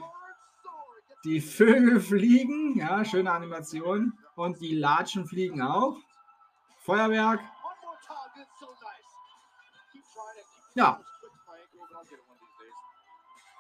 [1.25, 2.79] die Vögel fliegen.
[2.79, 4.15] Ja, schöne Animation.
[4.35, 5.99] Und die Latschen fliegen auch.
[6.79, 7.41] Feuerwerk.
[10.75, 11.01] Ja.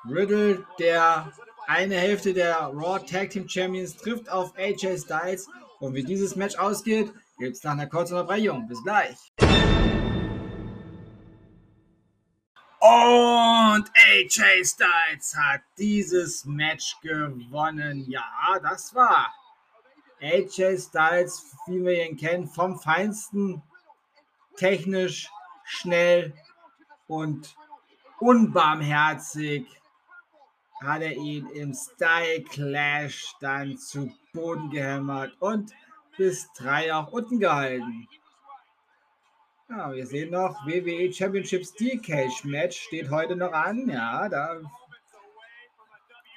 [0.08, 1.30] Riddle, der
[1.66, 5.46] eine Hälfte der Raw Tag Team Champions, trifft auf AJ Styles.
[5.80, 8.66] Und wie dieses Match ausgeht, gibt es nach einer kurzen Unterbrechung.
[8.66, 9.30] Bis gleich.
[12.78, 18.04] Und AJ Styles hat dieses Match gewonnen.
[18.08, 19.32] Ja, das war
[20.20, 23.62] AJ Styles, wie wir ihn kennen, vom Feinsten.
[24.56, 25.28] Technisch,
[25.64, 26.32] schnell
[27.08, 27.56] und
[28.20, 29.66] unbarmherzig
[30.82, 35.72] hat er ihn im Style Clash dann zu Boden gehämmert und
[36.16, 38.08] bis drei auch unten gehalten.
[39.68, 43.88] Ja, wir sehen noch WWE Championship Steel Cage Match steht heute noch an.
[43.88, 44.60] Ja, da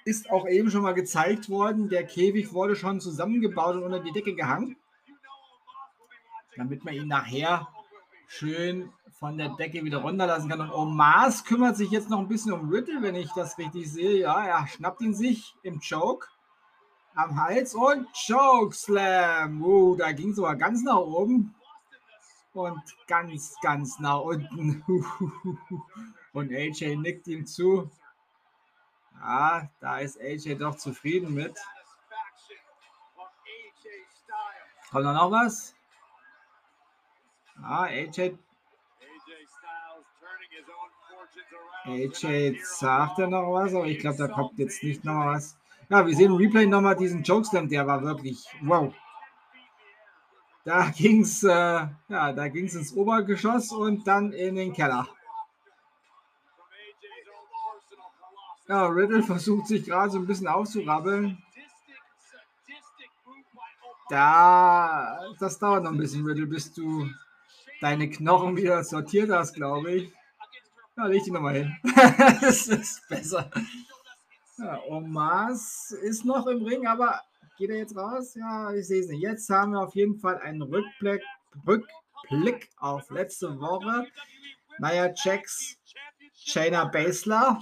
[0.04, 1.90] ist auch eben schon mal gezeigt worden.
[1.90, 4.78] Der Käfig wurde schon zusammengebaut und unter die Decke gehangen,
[6.58, 7.68] damit man ihn nachher
[8.28, 10.62] schön von der Decke wieder runterlassen kann.
[10.62, 14.22] Und Omas kümmert sich jetzt noch ein bisschen um Riddle, wenn ich das richtig sehe.
[14.22, 16.28] Ja, er schnappt ihn sich im Choke
[17.14, 19.62] am Hals und Chokeslam.
[19.62, 21.54] Uh, da ging aber ganz nach oben
[22.54, 24.84] und ganz, ganz nach unten.
[26.34, 27.90] und AJ nickt ihm zu.
[29.20, 31.58] Ja, da ist AJ doch zufrieden mit.
[34.92, 35.76] Kommt da noch was?
[37.62, 38.38] Ah, AJ.
[41.84, 45.58] AJ sagt ja noch was, aber ich glaube, da kommt jetzt nicht noch was.
[45.90, 48.94] Ja, wir sehen im Replay nochmal diesen Jokeslam, der war wirklich wow.
[50.66, 55.08] Da ging es äh, ja, ins Obergeschoss und dann in den Keller.
[58.68, 61.42] Ja, Riddle versucht sich gerade so ein bisschen aufzurabbeln.
[64.10, 67.10] Da, das dauert noch ein bisschen, Riddle, bis du
[67.82, 70.14] deine Knochen wieder sortiert hast, glaube ich.
[70.98, 71.78] Ja, leg die nochmal hin.
[72.42, 73.50] das ist besser.
[74.58, 77.22] Ja, Omas ist noch im Ring, aber
[77.60, 78.34] geht er jetzt raus?
[78.36, 79.22] Ja, ich sehe es nicht.
[79.22, 81.22] Jetzt haben wir auf jeden Fall einen Rückblick,
[81.68, 84.08] Rückblick auf letzte Woche.
[84.80, 85.78] Naja, Checks,
[86.34, 87.62] Shayna Baszler.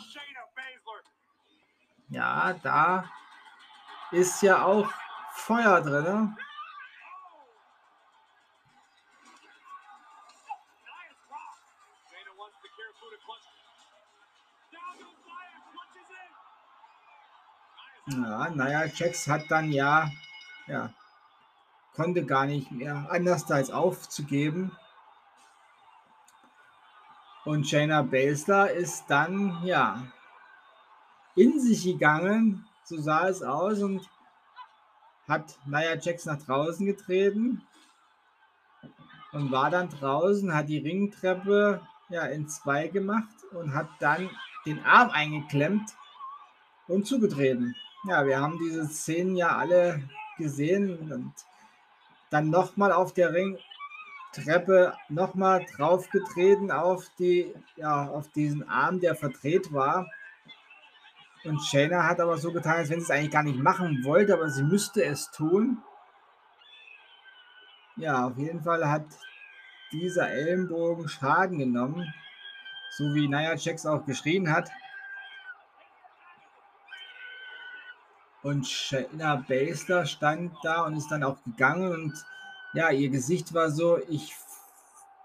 [2.09, 3.09] Ja, da
[4.11, 4.89] ist ja auch
[5.33, 6.37] Feuer drin.
[18.23, 20.09] Ja, naja, Jax hat dann ja,
[20.67, 20.91] ja,
[21.93, 24.71] konnte gar nicht mehr anders als aufzugeben.
[27.45, 30.03] Und Shayna Baszler ist dann, ja,
[31.35, 34.09] in sich gegangen, so sah es aus, und
[35.27, 37.61] hat Nia Jax nach draußen getreten
[39.31, 44.29] und war dann draußen, hat die Ringtreppe ja in zwei gemacht und hat dann
[44.65, 45.95] den Arm eingeklemmt
[46.87, 47.75] und zugetreten.
[48.07, 50.01] Ja, wir haben diese Szenen ja alle
[50.37, 51.33] gesehen und
[52.29, 59.73] dann nochmal auf der Ringtreppe nochmal draufgetreten auf die, ja, auf diesen Arm, der verdreht
[59.73, 60.09] war.
[61.43, 64.33] Und Shayna hat aber so getan, als wenn sie es eigentlich gar nicht machen wollte,
[64.35, 65.79] aber sie müsste es tun.
[67.97, 69.05] Ja, auf jeden Fall hat
[69.91, 72.13] dieser Ellenbogen Schaden genommen,
[72.91, 74.69] so wie Nia Jax auch geschrien hat.
[78.47, 82.13] Und Shayna Baszler stand da und ist dann auch gegangen und
[82.73, 84.33] ja, ihr Gesicht war so, ich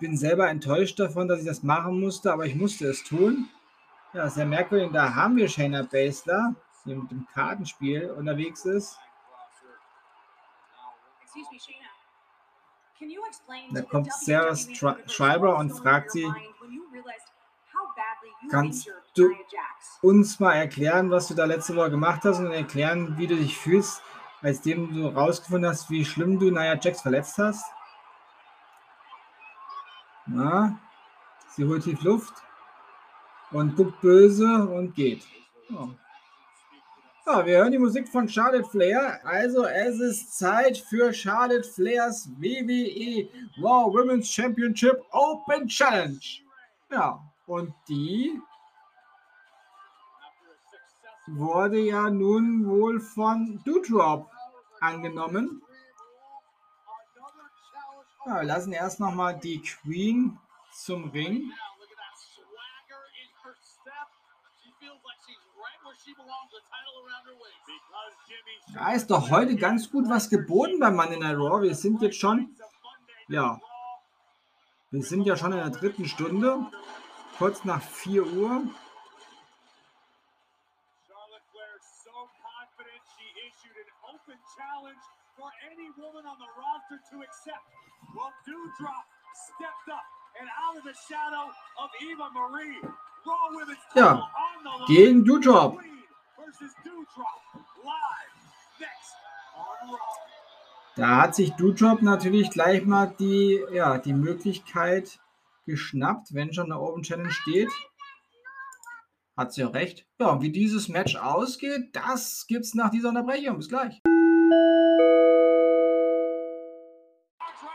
[0.01, 3.49] bin selber enttäuscht davon, dass ich das machen musste, aber ich musste es tun.
[4.12, 4.91] Ja, sehr merkwürdig.
[4.93, 8.99] Da haben wir Shayna Baszler, die mit dem Kartenspiel unterwegs ist.
[13.73, 14.57] Da kommt Sarah
[15.07, 16.27] Schreiber und fragt sie,
[18.51, 19.30] Kannst du
[20.03, 23.57] uns mal erklären, was du da letzte Woche gemacht hast und erklären, wie du dich
[23.57, 24.03] fühlst,
[24.41, 27.64] als dem du rausgefunden hast, wie schlimm du Nia Jax verletzt hast?
[30.26, 30.78] Na,
[31.49, 32.35] sie holt tief Luft
[33.51, 35.26] und guckt böse und geht.
[35.70, 35.89] Oh.
[37.24, 39.20] Ja, wir hören die Musik von Charlotte Flair.
[39.24, 43.28] Also es ist Zeit für Charlotte Flairs WWE
[43.62, 46.18] Raw Women's Championship Open Challenge.
[46.91, 48.40] Ja, und die
[51.26, 54.30] wurde ja nun wohl von Doudrop
[54.80, 55.62] angenommen.
[58.26, 60.38] Ja, wir lassen erst noch mal die Queen
[60.72, 61.53] zum Ring.
[68.74, 71.62] Da ist doch heute ganz gut was geboten beim Mann in der Raw.
[71.62, 72.57] Wir sind jetzt schon,
[73.28, 73.61] ja,
[74.90, 76.66] wir sind ja schon in der dritten Stunde,
[77.43, 78.62] kurz nach 4 Uhr.
[85.36, 87.66] for any woman on the roster to accept.
[88.14, 90.07] Well, Dewdrop stepped up
[90.38, 91.51] and out of the shadow
[91.82, 92.78] of Eva Marie.
[93.26, 94.30] Raw Women's ja,
[94.86, 95.80] gegen Dewdrop.
[100.95, 105.18] Da hat sich Dewdrop natürlich gleich mal die, ja, die Möglichkeit
[105.64, 107.70] geschnappt, wenn schon eine Open Challenge steht.
[109.36, 110.06] Hat sie auch recht.
[110.18, 113.56] Ja, und wie dieses Match ausgeht, das gibt's nach dieser Unterbrechung.
[113.56, 114.02] Bis gleich.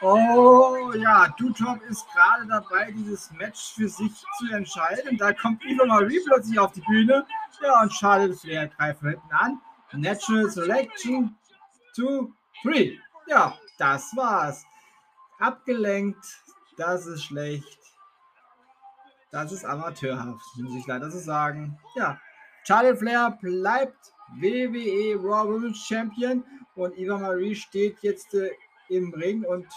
[0.02, 5.18] Oh ja, Dutop ist gerade dabei, dieses Match für sich zu entscheiden.
[5.18, 7.26] Da kommt Eva Marie plötzlich auf die Bühne.
[7.64, 9.60] Ja, und Charlotte Flair greift hinten an.
[9.94, 11.36] Natural Selection
[11.96, 12.28] 2,
[12.64, 13.00] 3.
[13.28, 14.64] Ja, das war's.
[15.40, 16.44] Abgelenkt,
[16.78, 17.80] das ist schlecht.
[19.32, 21.78] Das ist amateurhaft, muss ich leider so sagen.
[21.96, 22.20] Ja,
[22.64, 26.44] Charlotte Flair bleibt WWE Raw Women's Champion
[26.76, 28.52] und Eva Marie steht jetzt äh,
[28.90, 29.68] im Ring und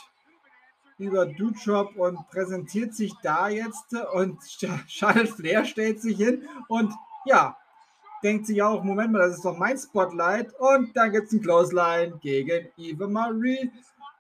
[0.99, 4.39] über Dutrop und präsentiert sich da jetzt und
[4.87, 6.93] Charlotte Flair stellt sich hin und
[7.25, 7.57] ja,
[8.23, 11.43] denkt sich auch, Moment mal, das ist doch mein Spotlight und dann gibt es ein
[11.43, 13.71] Clothesline gegen Eva Marie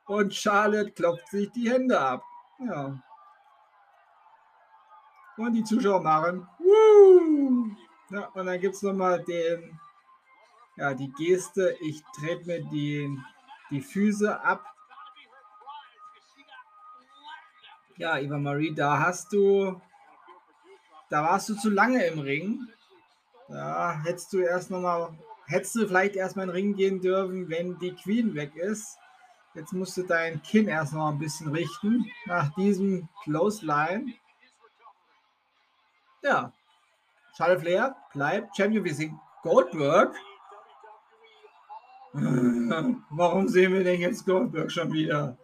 [0.06, 2.24] und Charlotte klopft sich die Hände ab.
[2.60, 3.02] Ja.
[5.36, 7.70] Und die Zuschauer machen Woo!
[8.10, 9.78] Ja, und dann gibt es nochmal den,
[10.76, 13.08] ja, die Geste, ich trete mir die,
[13.70, 14.70] die Füße ab
[18.00, 19.78] Ja, Eva Marie, da hast du,
[21.10, 22.66] da warst du zu lange im Ring.
[23.46, 27.50] Da hättest du erst noch mal, hättest du vielleicht erstmal in den Ring gehen dürfen,
[27.50, 28.96] wenn die Queen weg ist.
[29.54, 34.14] Jetzt musst du dein Kinn erst noch ein bisschen richten nach diesem Close Line.
[36.22, 36.52] Ja,
[37.36, 38.84] Charlotte Flair bleibt Champion.
[38.84, 40.14] Wir sehen Goldberg.
[42.12, 45.36] Warum sehen wir denn jetzt Goldberg schon wieder?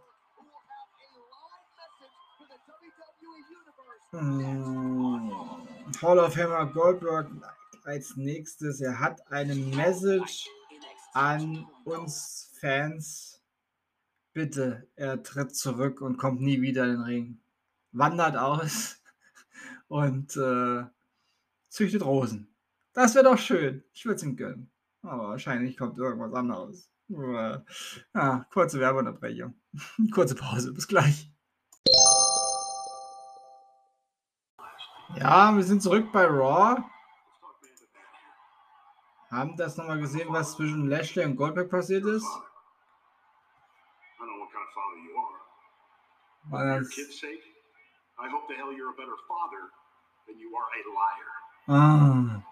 [4.11, 5.33] Hm.
[6.03, 7.29] Hall of Famer Goldberg
[7.85, 8.81] als nächstes.
[8.81, 10.49] Er hat eine Message
[11.15, 13.36] an uns Fans.
[14.37, 17.41] Bitte, er tritt zurück und kommt nie wieder in den Ring.
[17.93, 19.01] Wandert aus
[19.89, 20.85] und äh,
[21.71, 22.47] züchtet Rosen.
[22.93, 23.83] Das wäre doch schön.
[23.95, 24.71] Ich würde es ihm gönnen.
[25.01, 26.91] Aber wahrscheinlich kommt irgendwas anderes.
[27.09, 29.55] Ja, kurze Werbeunterbrechung.
[30.13, 30.75] Kurze Pause.
[30.75, 31.33] Bis gleich.
[35.17, 36.85] Ja, wir sind zurück bei Raw.
[39.31, 42.27] Haben das nochmal gesehen, was zwischen Lashley und Goldberg passiert ist?
[51.69, 52.43] Ah,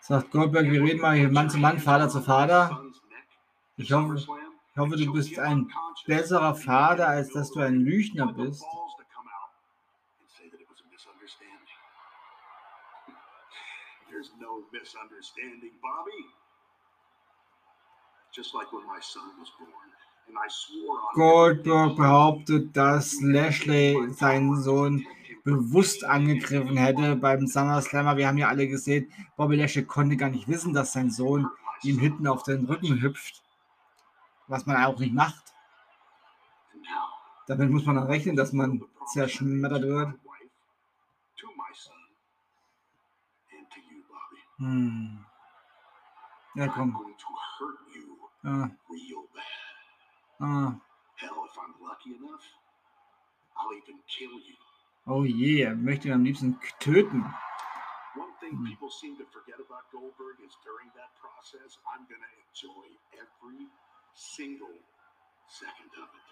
[0.00, 2.82] sagt Goldberg, wir reden mal hier Mann zu Mann, Vater zu Vater.
[3.76, 5.70] Ich hoffe, ich hoffe, du bist ein
[6.06, 8.64] besserer Vater, als dass du ein Lügner bist.
[14.08, 16.24] There's no misunderstanding, Bobby.
[18.32, 19.95] Just like when my son was born.
[21.14, 25.06] Goldberg behauptet, dass Lashley seinen Sohn
[25.44, 28.16] bewusst angegriffen hätte beim SummerSlammer.
[28.16, 31.48] Wir haben ja alle gesehen, Bobby Lashley konnte gar nicht wissen, dass sein Sohn
[31.82, 33.42] ihm hinten auf den Rücken hüpft.
[34.48, 35.42] Was man auch nicht macht.
[37.46, 40.14] Damit muss man dann rechnen, dass man zerschmettert wird.
[44.58, 45.24] Hm.
[46.54, 46.96] Ja, komm.
[50.38, 50.46] Ah.
[50.46, 50.80] Ah.
[55.08, 57.24] Oh je, er möchte ihn am liebsten töten.
[58.46, 58.70] think hm.
[58.70, 62.86] people seem to forget about Goldberg is during that process, I'm going to enjoy
[63.18, 63.66] every
[64.14, 64.76] single
[65.50, 66.28] second of it.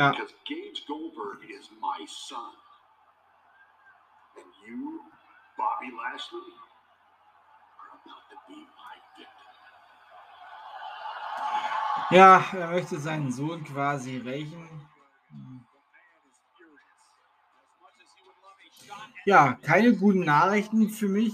[0.00, 0.16] Ja.
[0.16, 2.56] Because Gage Goldberg is my son.
[4.40, 5.04] And you,
[5.60, 6.48] Bobby Lashley,
[7.76, 8.89] are about to be my
[12.10, 14.68] Ja, er möchte seinen Sohn quasi rächen.
[19.24, 21.32] Ja, keine guten Nachrichten für mich.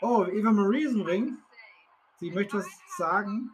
[0.00, 1.38] Oh, Eva Marie ist im Ring.
[2.18, 3.52] Sie möchte was sagen.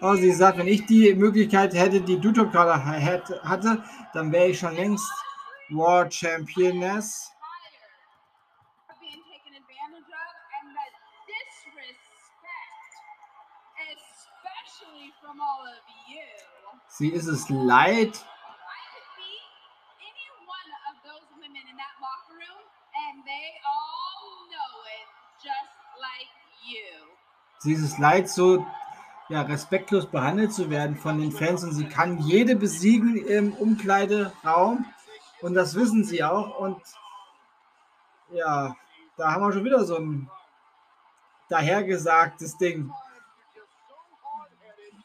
[0.00, 4.58] Oh, sie sagt, wenn ich die Möglichkeit hätte, die Dutop gerade hatte, dann wäre ich
[4.58, 5.10] schon längst
[5.70, 7.32] World Championess.
[17.02, 18.24] Sie ist es leid.
[27.58, 28.64] Sie ist es leid, so
[29.28, 34.86] ja, respektlos behandelt zu werden von den Fans und sie kann jede besiegen im Umkleideraum
[35.40, 36.80] und das wissen sie auch und
[38.30, 38.76] ja,
[39.16, 40.30] da haben wir schon wieder so ein
[41.48, 42.92] dahergesagtes Ding.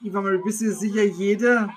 [0.03, 1.73] Eva Marie, bist du sicher, jede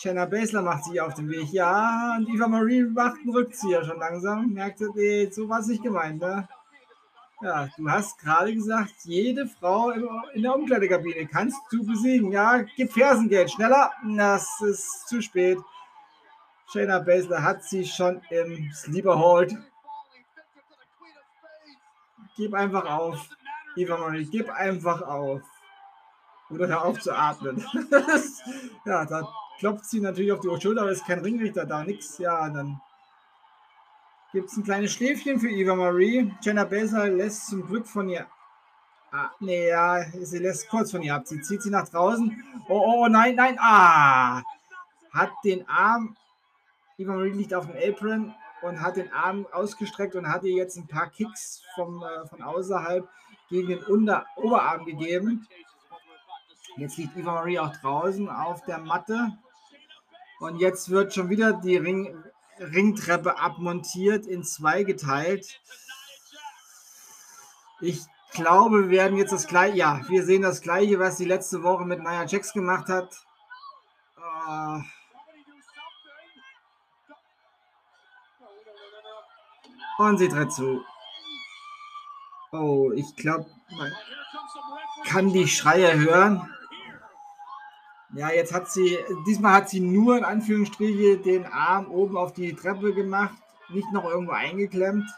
[0.00, 1.50] Shanna Basler macht sich auf den Weg.
[1.50, 4.52] Ja, und Eva Marie macht einen Rückzieher schon langsam.
[4.52, 6.48] Merkte, nee, so war es nicht gemeint, ne?
[7.42, 12.30] Ja, du hast gerade gesagt, jede Frau in der Umkleidekabine kannst du besiegen.
[12.30, 13.90] Ja, gib Fersengeld, schneller.
[14.16, 15.58] Das ist zu spät.
[16.72, 19.56] Shayna Baszler hat sie schon im Sleeper Hold.
[22.36, 23.28] Gib einfach auf.
[23.74, 25.42] Eva Marie, gib einfach auf.
[26.50, 27.64] Oder hör auf zu atmen.
[28.84, 29.28] ja, da
[29.58, 32.18] klopft sie natürlich auf die Schulter, aber es ist kein Ringrichter da, nix.
[32.18, 32.80] Ja, dann
[34.32, 36.32] gibt es ein kleines Schläfchen für Eva Marie.
[36.40, 38.26] Jenna Baser lässt zum Glück von ihr.
[39.10, 41.26] Ah, nee, ja, sie lässt kurz von ihr ab.
[41.26, 42.44] Sie zieht sie nach draußen.
[42.68, 43.56] Oh, oh, oh nein, nein.
[43.58, 44.42] Ah!
[45.12, 46.16] Hat den Arm.
[46.98, 50.76] Eva Marie liegt auf dem Apron und hat den Arm ausgestreckt und hat ihr jetzt
[50.76, 53.08] ein paar Kicks vom, äh, von außerhalb
[53.48, 55.46] gegen den Unter Oberarm gegeben.
[56.76, 59.38] Jetzt liegt Eva Marie auch draußen auf der Matte.
[60.38, 62.22] Und jetzt wird schon wieder die Ring,
[62.58, 65.60] Ringtreppe abmontiert, in zwei geteilt.
[67.80, 68.00] Ich
[68.32, 71.84] glaube, wir werden jetzt das gleiche, ja, wir sehen das gleiche, was sie letzte Woche
[71.84, 73.24] mit Nia Jax gemacht hat.
[74.16, 74.82] Uh,
[79.98, 80.84] und sie tritt zu.
[82.52, 83.92] Oh, ich glaube, man
[85.04, 86.48] kann die Schreie hören.
[88.18, 88.98] Ja, jetzt hat sie,
[89.28, 93.38] diesmal hat sie nur in Anführungsstriche den Arm oben auf die Treppe gemacht,
[93.68, 95.08] nicht noch irgendwo eingeklemmt,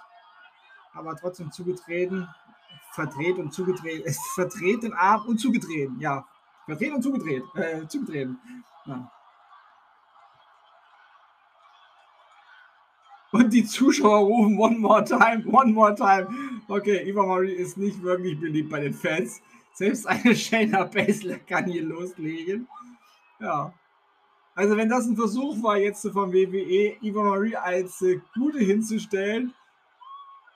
[0.92, 2.28] aber trotzdem zugetreten,
[2.92, 6.26] verdreht und zugedreht, verdreht den Arm und zugetreten, ja,
[6.66, 8.38] verdreht und zugedreht, äh, zugetreten.
[8.84, 9.10] Ja.
[13.32, 16.28] Und die Zuschauer rufen One more time, one more time.
[16.68, 19.40] Okay, Eva Marie ist nicht wirklich beliebt bei den Fans.
[19.72, 22.68] Selbst eine Shayna Baszler kann hier loslegen.
[23.40, 23.72] Ja.
[24.54, 29.54] Also wenn das ein Versuch war, jetzt vom WWE Eva Marie als äh, Gute hinzustellen,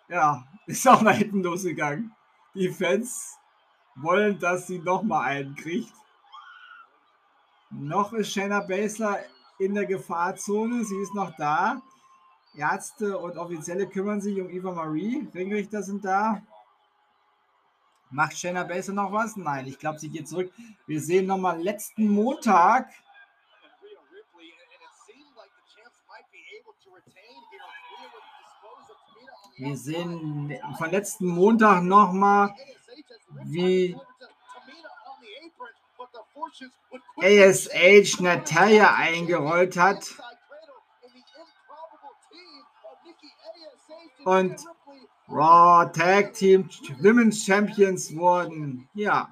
[0.09, 2.13] ja, ist auch nach hinten losgegangen.
[2.55, 3.39] Die Fans
[3.97, 5.93] wollen, dass sie nochmal einen kriegt.
[7.71, 9.19] Noch ist Shayna Baszler
[9.59, 10.85] in der Gefahrzone.
[10.85, 11.83] Sie ist noch da.
[12.55, 15.27] Ärzte und Offizielle kümmern sich um Eva Marie.
[15.35, 16.43] Ringrichter sind da.
[18.15, 19.35] Macht Shayna Baszler noch was?
[19.35, 20.53] Nein, ich glaube, sie geht zurück.
[20.87, 22.89] Wir sehen nochmal letzten Montag.
[29.57, 32.55] Wir sehen von letzten Montag nochmal,
[33.43, 33.97] wie
[37.17, 40.05] ASH Natalia eingerollt hat.
[44.25, 44.65] Und
[45.29, 46.69] Raw Tag Team
[47.01, 48.89] Women's Champions wurden.
[48.95, 49.29] Ja,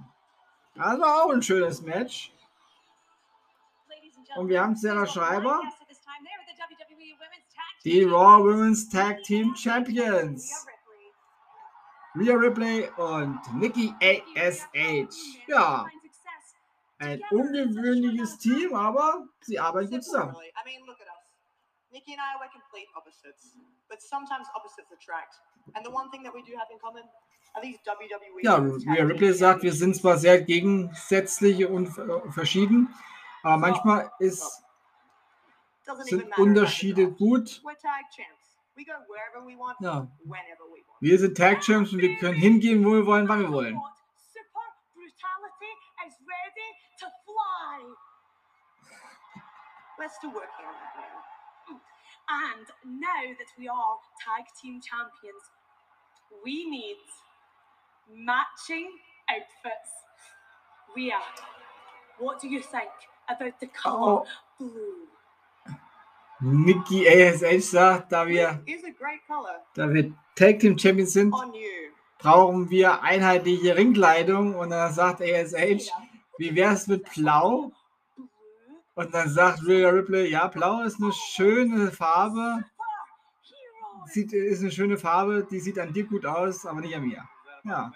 [0.74, 2.32] war auch ein schönes Match.
[4.36, 5.60] Und wir haben Sarah Schreiber,
[7.84, 10.66] die Raw Women's Tag Team Champions.
[12.14, 15.38] Rhea Ripley und Nikki ASH.
[15.46, 15.86] Ja,
[16.98, 20.36] ein ungewöhnliches Team, aber sie arbeiten gut zusammen.
[21.90, 23.54] Nikki and I were complete opposites,
[23.88, 25.40] but sometimes opposites attract.
[25.74, 27.02] And the one thing that we do have in common
[27.54, 28.42] WWE.
[28.42, 31.88] Ja, Rhea Ripley sagt, wir sind zwar sehr gegensätzlich und
[32.32, 32.88] verschieden,
[33.42, 34.62] Aber manchmal ist,
[36.04, 37.62] sind Unterschiede gut.
[39.80, 40.08] Ja.
[41.00, 43.80] Wir sind Tag Champs und wir können hingehen, wo wir wollen, wann wir wollen.
[49.98, 51.41] Let's do that now.
[52.32, 52.66] And
[53.00, 55.44] now that we are tag team champions,
[56.44, 56.96] we need
[58.08, 58.88] matching
[59.28, 59.90] outfits.
[60.96, 61.20] Rhea,
[62.18, 62.90] what do you think
[63.28, 64.26] about the color oh.
[64.58, 65.08] blue?
[66.40, 68.64] Nikki ASH sagt, da wir,
[69.74, 71.32] da wir Tag Team Champions sind,
[72.18, 74.56] brauchen wir einheitliche Ringkleidung.
[74.56, 75.92] Und dann sagt ASH,
[76.38, 77.70] wie wäre es mit Blau?
[78.94, 82.64] Und dann sagt Rhea Ripley, ja, Blau ist eine schöne Farbe.
[84.06, 87.22] Sieht, ist eine schöne Farbe, die sieht an dir gut aus, aber nicht an mir.
[87.64, 87.92] Ja.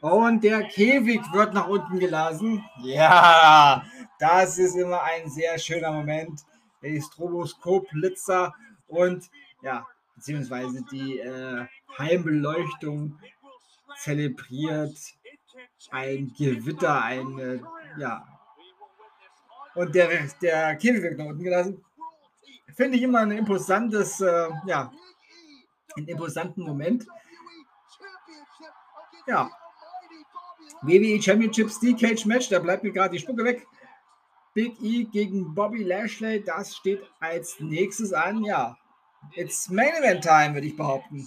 [0.00, 2.64] Und der Käfig wird nach unten gelassen.
[2.82, 3.84] Ja,
[4.18, 6.40] das ist immer ein sehr schöner Moment
[6.82, 8.54] die Stroboskop-Blitzer
[8.88, 9.30] und
[9.62, 11.66] ja, beziehungsweise die äh,
[11.98, 13.18] Heimbeleuchtung
[13.98, 14.96] zelebriert
[15.90, 17.60] ein Gewitter, ein, äh,
[17.98, 18.26] ja.
[19.74, 20.08] Und der,
[20.40, 21.84] der wird nach unten gelassen.
[22.74, 24.92] Finde ich immer ein imposantes, äh, ja,
[25.96, 27.06] einen imposanten Moment.
[29.26, 29.50] Ja.
[30.82, 33.66] WWE Championship Steel Cage Match, da bleibt mir gerade die Spucke weg.
[34.54, 38.44] Big E gegen Bobby Lashley, das steht als nächstes an.
[38.44, 38.76] Ja,
[39.34, 41.26] it's Main Event Time, würde ich behaupten.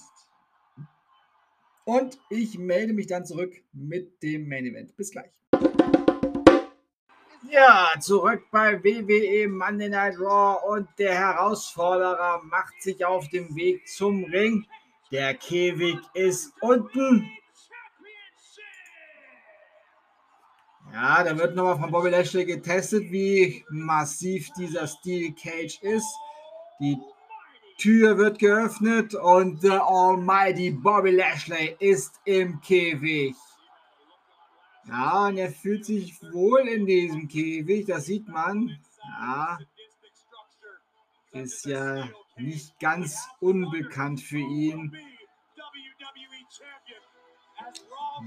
[1.86, 4.96] Und ich melde mich dann zurück mit dem Main Event.
[4.98, 5.32] Bis gleich.
[7.52, 13.88] Ja, zurück bei WWE Monday Night Raw und der Herausforderer macht sich auf dem Weg
[13.88, 14.66] zum Ring.
[15.12, 17.30] Der Käfig ist unten.
[20.94, 26.08] Ja, da wird nochmal von Bobby Lashley getestet, wie massiv dieser Steel Cage ist.
[26.80, 26.98] Die
[27.78, 33.36] Tür wird geöffnet und the almighty Bobby Lashley ist im Käfig.
[34.88, 38.78] Ja, und er fühlt sich wohl in diesem Käfig, das sieht man.
[39.20, 39.58] Ja,
[41.32, 42.08] ist ja
[42.38, 44.96] nicht ganz unbekannt für ihn.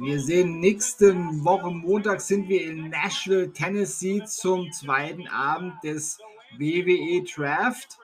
[0.01, 6.19] Wir sehen nächste Woche Montag sind wir in Nashville, Tennessee zum zweiten Abend des
[6.59, 7.99] WWE Draft.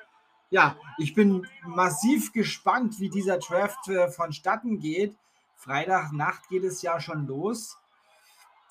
[0.51, 5.17] Ja, ich bin massiv gespannt, wie dieser Draft äh, vonstatten geht.
[5.57, 7.77] Freitagnacht geht es ja schon los.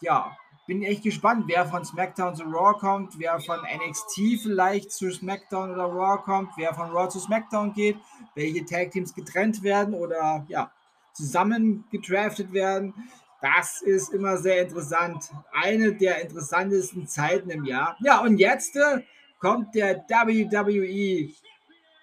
[0.03, 0.35] Ja,
[0.67, 5.71] bin echt gespannt, wer von SmackDown zu Raw kommt, wer von NXT vielleicht zu SmackDown
[5.71, 7.97] oder Raw kommt, wer von Raw zu SmackDown geht,
[8.35, 10.73] welche Tag Teams getrennt werden oder ja,
[11.13, 12.93] zusammen gedraftet werden.
[13.41, 15.31] Das ist immer sehr interessant.
[15.53, 17.95] Eine der interessantesten Zeiten im Jahr.
[18.01, 19.03] Ja, und jetzt äh,
[19.39, 21.29] kommt der WWE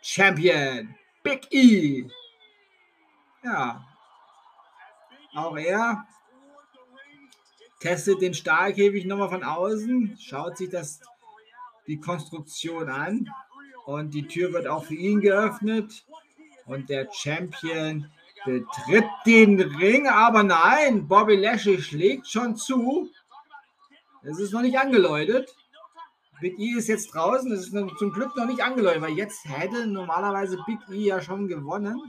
[0.00, 2.08] Champion Big E.
[3.44, 3.84] Ja,
[5.34, 6.06] auch er
[7.80, 11.00] testet den Stahlkäfig nochmal von außen, schaut sich das,
[11.86, 13.28] die Konstruktion an
[13.86, 16.04] und die Tür wird auch für ihn geöffnet
[16.66, 18.10] und der Champion
[18.44, 23.10] betritt den Ring, aber nein, Bobby Lashley schlägt schon zu.
[24.22, 25.54] Es ist noch nicht angeläutet.
[26.40, 27.52] Big E ist jetzt draußen.
[27.52, 31.48] Es ist zum Glück noch nicht angeläutet, weil jetzt hätte normalerweise Big E ja schon
[31.48, 32.00] gewonnen.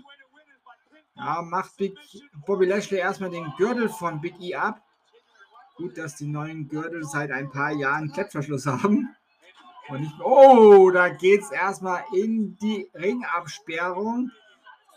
[1.16, 1.98] Ja, macht Big
[2.46, 4.82] Bobby Lashley erstmal den Gürtel von Big E ab.
[5.82, 9.16] Gut, dass die neuen Gürtel seit ein paar Jahren Klettverschluss haben.
[9.90, 14.32] Und nicht, oh, da geht es erstmal in die Ringabsperrung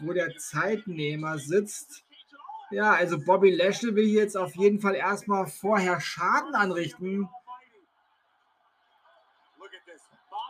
[0.01, 2.05] wo der Zeitnehmer sitzt.
[2.71, 7.29] Ja, also Bobby Lashley will jetzt auf jeden Fall erstmal vorher Schaden anrichten.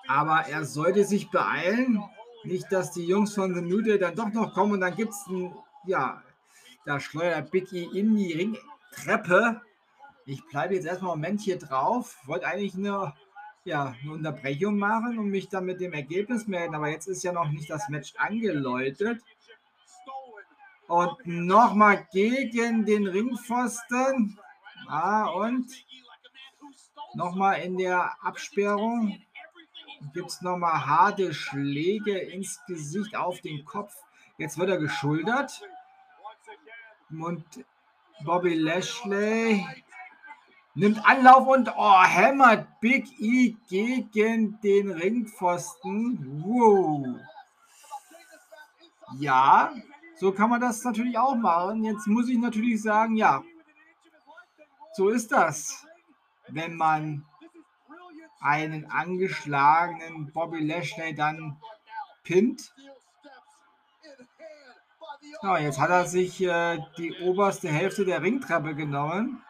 [0.07, 2.03] Aber er sollte sich beeilen.
[2.45, 5.13] Nicht, dass die Jungs von The New Day dann doch noch kommen und dann gibt
[5.13, 5.55] es ein,
[5.87, 6.23] ja,
[6.85, 9.63] da schleudert Biggie in die Ringtreppe.
[10.27, 12.17] Ich bleibe jetzt erstmal einen Moment hier drauf.
[12.27, 13.13] Wollte eigentlich eine,
[13.65, 17.33] ja, eine Unterbrechung machen und mich dann mit dem Ergebnis melden, aber jetzt ist ja
[17.33, 19.23] noch nicht das Match angeläutet.
[20.87, 24.39] Und nochmal gegen den Ringpfosten.
[24.87, 25.67] Ah, und
[27.15, 29.19] nochmal in der Absperrung
[30.13, 33.95] gibt es nochmal harte Schläge ins Gesicht, auf den Kopf.
[34.37, 35.63] Jetzt wird er geschultert.
[37.11, 37.45] Und
[38.25, 39.67] Bobby Lashley
[40.75, 46.43] nimmt Anlauf und oh, hämmert Big E gegen den Ringpfosten.
[46.45, 47.21] Wow.
[49.19, 49.73] Ja,
[50.17, 51.85] so kann man das natürlich auch machen.
[51.85, 53.43] Jetzt muss ich natürlich sagen, ja,
[54.95, 55.87] so ist das,
[56.49, 57.25] wenn man
[58.41, 61.57] einen angeschlagenen Bobby Lashley dann
[62.25, 62.75] pinnt.
[65.43, 69.43] Ja, jetzt hat er sich äh, die oberste Hälfte der Ringtreppe genommen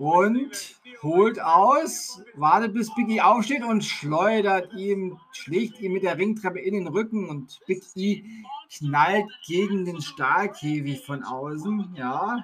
[0.00, 6.58] und holt aus, wartet bis Biggie aufsteht und schleudert ihm, schlägt ihm mit der Ringtreppe
[6.58, 8.24] in den Rücken und Big E
[8.72, 11.94] knallt gegen den Stahlkäfig von außen.
[11.96, 12.42] Ja.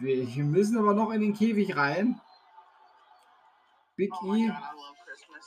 [0.00, 2.18] Wir müssen aber noch in den Käfig rein.
[3.96, 4.50] Big E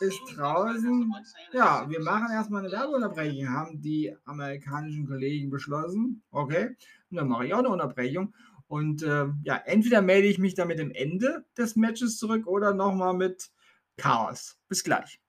[0.02, 1.14] ist draußen.
[1.52, 6.22] Ja, wir machen erstmal eine Werbeunterbrechung, haben die amerikanischen Kollegen beschlossen.
[6.30, 6.76] Okay,
[7.10, 8.34] und dann mache ich auch eine Unterbrechung.
[8.70, 12.72] Und äh, ja, entweder melde ich mich dann mit dem Ende des Matches zurück oder
[12.72, 13.50] nochmal mit
[13.98, 14.58] Chaos.
[14.68, 15.20] Bis gleich.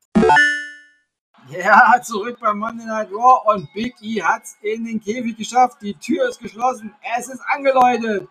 [1.48, 5.78] Ja, zurück bei Monday Night Raw und Big E hat es in den Käfig geschafft.
[5.80, 8.28] Die Tür ist geschlossen, es ist angeläutet.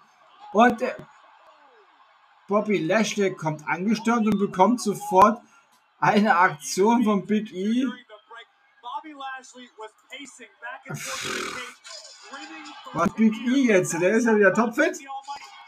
[0.53, 0.93] Und äh,
[2.47, 5.41] Bobby Lashley kommt angestürmt und bekommt sofort
[5.99, 7.87] eine Aktion von Big E.
[12.93, 13.93] Was Big E jetzt?
[14.01, 14.97] Der ist ja wieder topfit.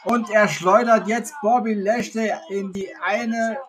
[0.03, 3.59] Und er schleudert jetzt Bobby Lashley in die eine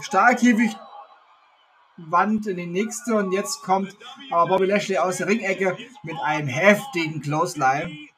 [0.00, 3.14] Stahlkäfigwand in die nächste.
[3.14, 3.96] Und jetzt kommt
[4.30, 8.08] aber Bobby Lashley aus der Ringecke mit einem heftigen Clothesline.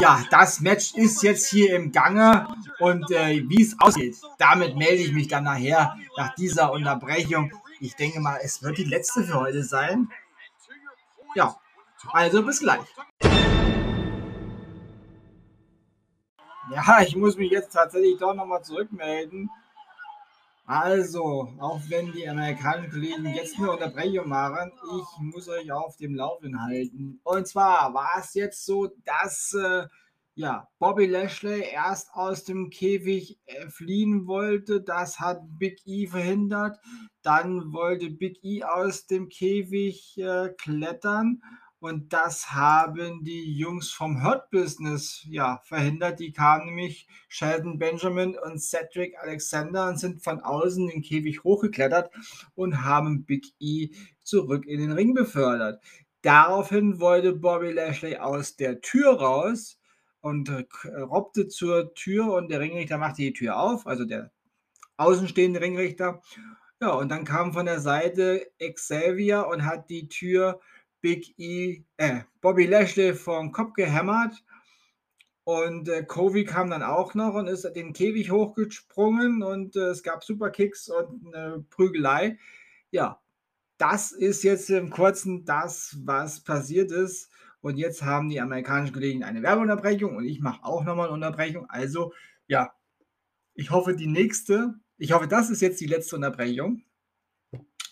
[0.00, 5.02] Ja, das Match ist jetzt hier im Gange und äh, wie es aussieht, damit melde
[5.02, 7.52] ich mich dann nachher nach dieser Unterbrechung.
[7.78, 10.10] Ich denke mal, es wird die letzte für heute sein.
[11.34, 11.56] Ja,
[12.12, 12.86] also bis gleich.
[16.70, 19.50] Ja, ich muss mich jetzt tatsächlich doch nochmal zurückmelden.
[20.64, 26.14] Also, auch wenn die amerikanischen Kollegen jetzt eine Unterbrechung machen, ich muss euch auf dem
[26.14, 27.20] Laufenden halten.
[27.24, 29.86] Und zwar war es jetzt so, dass äh,
[30.34, 34.80] ja, Bobby Lashley erst aus dem Käfig äh, fliehen wollte.
[34.80, 36.78] Das hat Big E verhindert.
[37.22, 41.42] Dann wollte Big E aus dem Käfig äh, klettern.
[41.80, 46.20] Und das haben die Jungs vom Hurt Business ja, verhindert.
[46.20, 52.10] Die kamen nämlich Sheldon Benjamin und Cedric Alexander und sind von außen den Käfig hochgeklettert
[52.54, 53.90] und haben Big E
[54.22, 55.82] zurück in den Ring befördert.
[56.22, 59.76] Daraufhin wollte Bobby Lashley aus der Tür raus
[60.22, 64.30] und äh, robbte zur Tür und der Ringrichter machte die Tür auf, also der
[64.96, 66.22] außenstehende Ringrichter.
[66.80, 70.60] Ja, und dann kam von der Seite Xavier und hat die Tür
[71.00, 74.42] Big E, äh, Bobby Lashley vom Kopf gehämmert.
[75.44, 80.04] Und äh, Kovi kam dann auch noch und ist den Käfig hochgesprungen und äh, es
[80.04, 82.38] gab Superkicks und eine Prügelei.
[82.92, 83.20] Ja,
[83.78, 87.31] das ist jetzt im Kurzen das, was passiert ist.
[87.62, 91.70] Und jetzt haben die amerikanischen Kollegen eine Werbeunterbrechung und ich mache auch nochmal eine Unterbrechung.
[91.70, 92.12] Also,
[92.48, 92.72] ja,
[93.54, 96.82] ich hoffe, die nächste, ich hoffe, das ist jetzt die letzte Unterbrechung.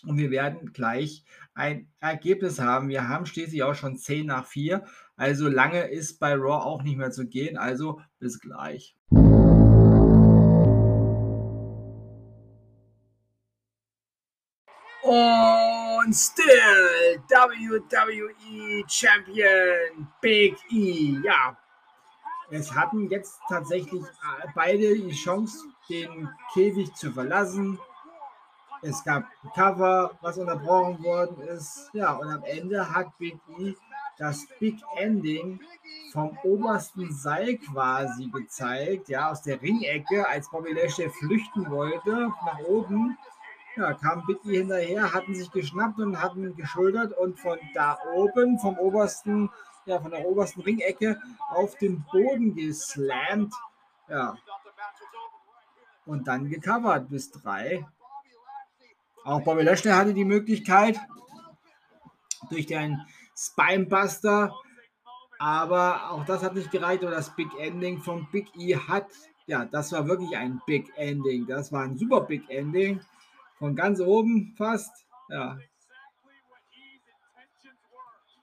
[0.05, 2.89] Und wir werden gleich ein Ergebnis haben.
[2.89, 4.83] Wir haben schließlich auch schon 10 nach 4.
[5.15, 7.57] Also lange ist bei Raw auch nicht mehr zu gehen.
[7.57, 8.97] Also bis gleich.
[16.03, 21.17] Und still WWE Champion Big E.
[21.23, 21.55] Ja,
[22.49, 27.77] es hatten jetzt tatsächlich äh, beide die Chance, den Käfig zu verlassen.
[28.81, 31.91] Es gab Cover, was unterbrochen worden ist.
[31.93, 33.75] Ja, und am Ende hat Big E
[34.17, 35.59] das Big Ending
[36.11, 42.59] vom obersten Seil quasi gezeigt, ja, aus der Ringecke, als Bobby Lashley flüchten wollte, nach
[42.67, 43.17] oben
[43.75, 48.59] ja, kam Big E hinterher, hatten sich geschnappt und hatten geschultert und von da oben,
[48.59, 49.49] vom obersten,
[49.85, 51.19] ja, von der obersten Ringecke
[51.49, 53.53] auf den Boden geslammt.
[54.09, 54.35] Ja.
[56.05, 57.85] Und dann gecovert bis drei.
[59.23, 60.99] Auch Bobby Lashley hatte die Möglichkeit
[62.49, 62.99] durch den
[63.37, 64.53] Spinebuster,
[65.39, 67.03] aber auch das hat nicht gereicht.
[67.03, 69.07] Und das Big Ending von Big E hat,
[69.45, 71.45] ja, das war wirklich ein Big Ending.
[71.45, 72.99] Das war ein super Big Ending.
[73.61, 75.05] Von ganz oben fast.
[75.29, 75.59] Ja.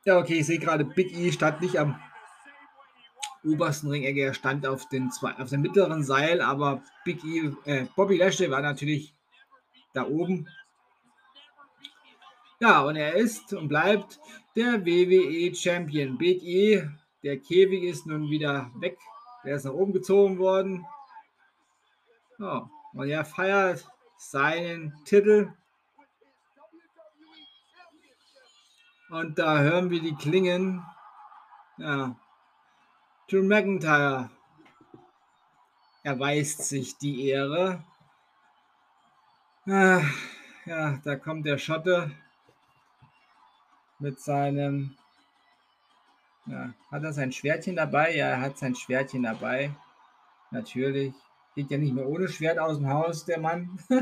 [0.05, 2.01] Ja, okay, ich sehe gerade, Big E stand nicht am
[3.45, 7.87] obersten Ringecke, er stand auf, den zwei, auf dem mittleren Seil, aber Big E, äh,
[7.97, 9.12] Bobby Lashley war natürlich
[9.93, 10.47] da oben.
[12.61, 14.21] Ja, und er ist und bleibt
[14.55, 16.16] der WWE Champion.
[16.16, 16.89] Big E,
[17.25, 18.97] der Käfig ist nun wieder weg.
[19.45, 20.87] Der ist nach oben gezogen worden.
[22.39, 23.85] Ja, und er feiert
[24.19, 25.53] seinen Titel.
[29.11, 30.85] Und da hören wir die Klingen.
[31.79, 32.14] Ja.
[33.31, 34.31] Drew McIntyre
[36.03, 37.83] erweist sich die Ehre.
[39.66, 40.03] Ah,
[40.64, 42.11] ja, da kommt der Schotte
[43.99, 44.97] mit seinem.
[46.47, 48.16] Ja, hat er sein Schwertchen dabei?
[48.16, 49.71] Ja, er hat sein Schwertchen dabei.
[50.51, 51.14] Natürlich.
[51.59, 53.80] Geht ja nicht mehr ohne Schwert aus dem Haus, der Mann.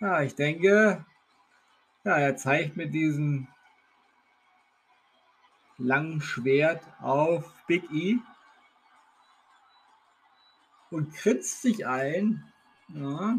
[0.00, 1.06] ja, ich denke,
[2.02, 3.46] ja, er zeigt mit diesem
[5.76, 8.16] langen Schwert auf Big E
[10.90, 12.42] und kritzt sich ein.
[12.88, 13.38] Ja.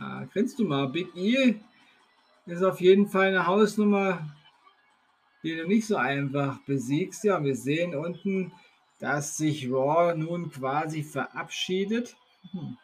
[0.00, 0.88] ja grinst du mal.
[0.88, 1.58] Big E
[2.44, 4.36] ist auf jeden Fall eine Hausnummer,
[5.42, 7.24] die du nicht so einfach besiegst.
[7.24, 8.52] Ja, wir sehen unten,
[9.04, 12.16] dass sich Raw nun quasi verabschiedet.
[12.52, 12.78] Hm.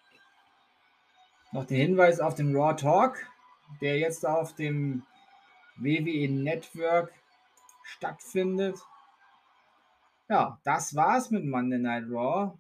[1.51, 3.27] Noch der Hinweis auf den Raw Talk,
[3.81, 5.03] der jetzt auf dem
[5.77, 7.15] WWE Network
[7.85, 8.79] stattfindet.
[10.29, 12.53] Ja, das war's mit Monday Night Raw.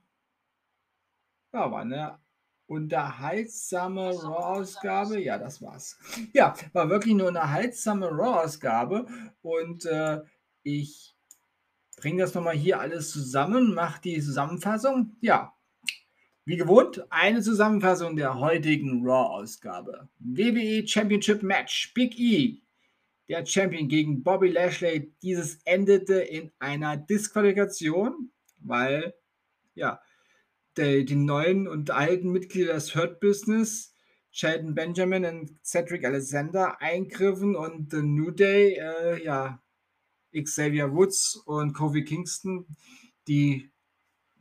[1.52, 2.18] Ja, war eine
[2.66, 5.20] unterhaltsame Raw-Ausgabe.
[5.20, 5.98] Ja, das war's.
[6.32, 9.04] Ja, war wirklich eine unterhaltsame Raw-Ausgabe.
[9.42, 10.22] Und äh,
[10.62, 11.14] ich
[12.00, 15.16] bringe das nochmal hier alles zusammen, mache die Zusammenfassung.
[15.20, 15.54] Ja,
[16.44, 20.08] wie gewohnt, eine Zusammenfassung der heutigen Raw-Ausgabe.
[20.18, 21.92] WWE Championship Match.
[21.94, 22.62] Big E,
[23.28, 25.14] der Champion gegen Bobby Lashley.
[25.22, 29.14] Dieses endete in einer Disqualifikation, weil,
[29.74, 30.00] ja,
[30.76, 33.94] der, die neuen und alten Mitglieder des Hurt Business,
[34.30, 39.62] Sheldon Benjamin und Cedric Alexander, eingriffen und The New Day, äh, ja,
[40.32, 42.66] Xavier Woods und Kofi Kingston,
[43.28, 43.70] die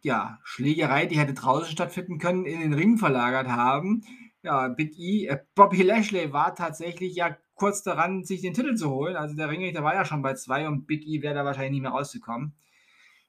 [0.02, 4.04] ja, Schlägerei, die hätte draußen stattfinden können, in den Ring verlagert haben.
[4.42, 8.90] Ja, Big E, äh, Bobby Lashley war tatsächlich ja kurz daran, sich den Titel zu
[8.90, 9.18] holen.
[9.18, 11.82] Also der Ringrichter war ja schon bei zwei und Big E wäre da wahrscheinlich nicht
[11.82, 12.56] mehr rausgekommen.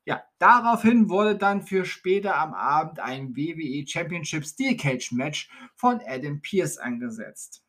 [0.04, 6.00] Ja, daraufhin wurde dann für später am Abend ein WWE Championship Steel Cage Match von
[6.06, 7.64] Adam Pierce angesetzt.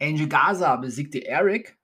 [0.00, 1.76] Angel Gaza besiegte Eric.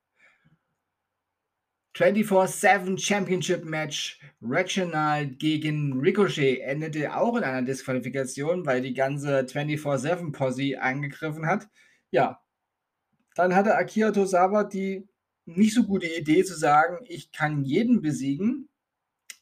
[1.95, 10.32] 24-7 Championship Match Reginald gegen Ricochet endete auch in einer Disqualifikation, weil die ganze 24-7
[10.32, 11.68] Posse angegriffen hat.
[12.11, 12.40] Ja,
[13.34, 15.09] dann hatte Akira Tosawa die
[15.45, 18.68] nicht so gute Idee zu sagen, ich kann jeden besiegen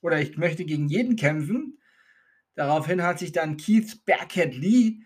[0.01, 1.79] oder ich möchte gegen jeden kämpfen.
[2.55, 5.03] Daraufhin hat sich dann Keith Bearcat Lee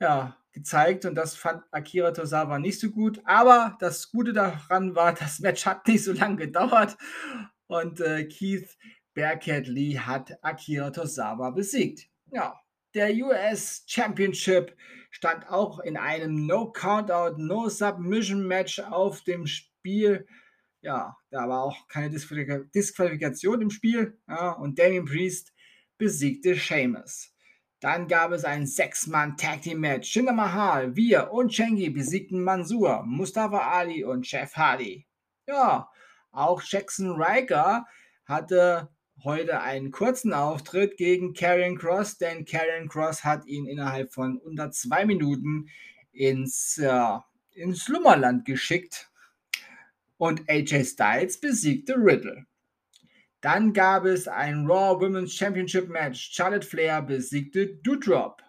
[0.00, 3.20] ja, gezeigt und das fand Akira Tosawa nicht so gut.
[3.24, 6.96] Aber das Gute daran war, das Match hat nicht so lange gedauert
[7.66, 8.76] und äh, Keith
[9.14, 12.08] Bearcat Lee hat Akira Tosawa besiegt.
[12.30, 12.60] Ja,
[12.94, 14.76] der US Championship
[15.10, 20.26] stand auch in einem No Countout, No Submission Match auf dem Spiel
[20.80, 24.18] ja, da war auch keine Disqualifikation im Spiel.
[24.28, 25.52] Ja, und Damien Priest
[25.98, 27.34] besiegte Sheamus.
[27.80, 30.14] Dann gab es ein Sechs-Mann-Tag Team Match.
[30.14, 35.06] Jinder Mahal, wir und Chengi besiegten Mansur, Mustafa Ali und Jeff Hardy.
[35.46, 35.88] Ja,
[36.32, 37.86] auch Jackson Riker
[38.24, 38.88] hatte
[39.22, 44.72] heute einen kurzen Auftritt gegen Karrion Cross, denn Karrion Cross hat ihn innerhalb von unter
[44.72, 45.68] zwei Minuten
[46.10, 47.18] ins, äh,
[47.54, 49.08] ins Slummerland geschickt
[50.16, 52.47] und AJ Styles besiegte Riddle.
[53.40, 56.30] Dann gab es ein Raw Women's Championship Match.
[56.32, 58.42] Charlotte Flair besiegte Doudrop.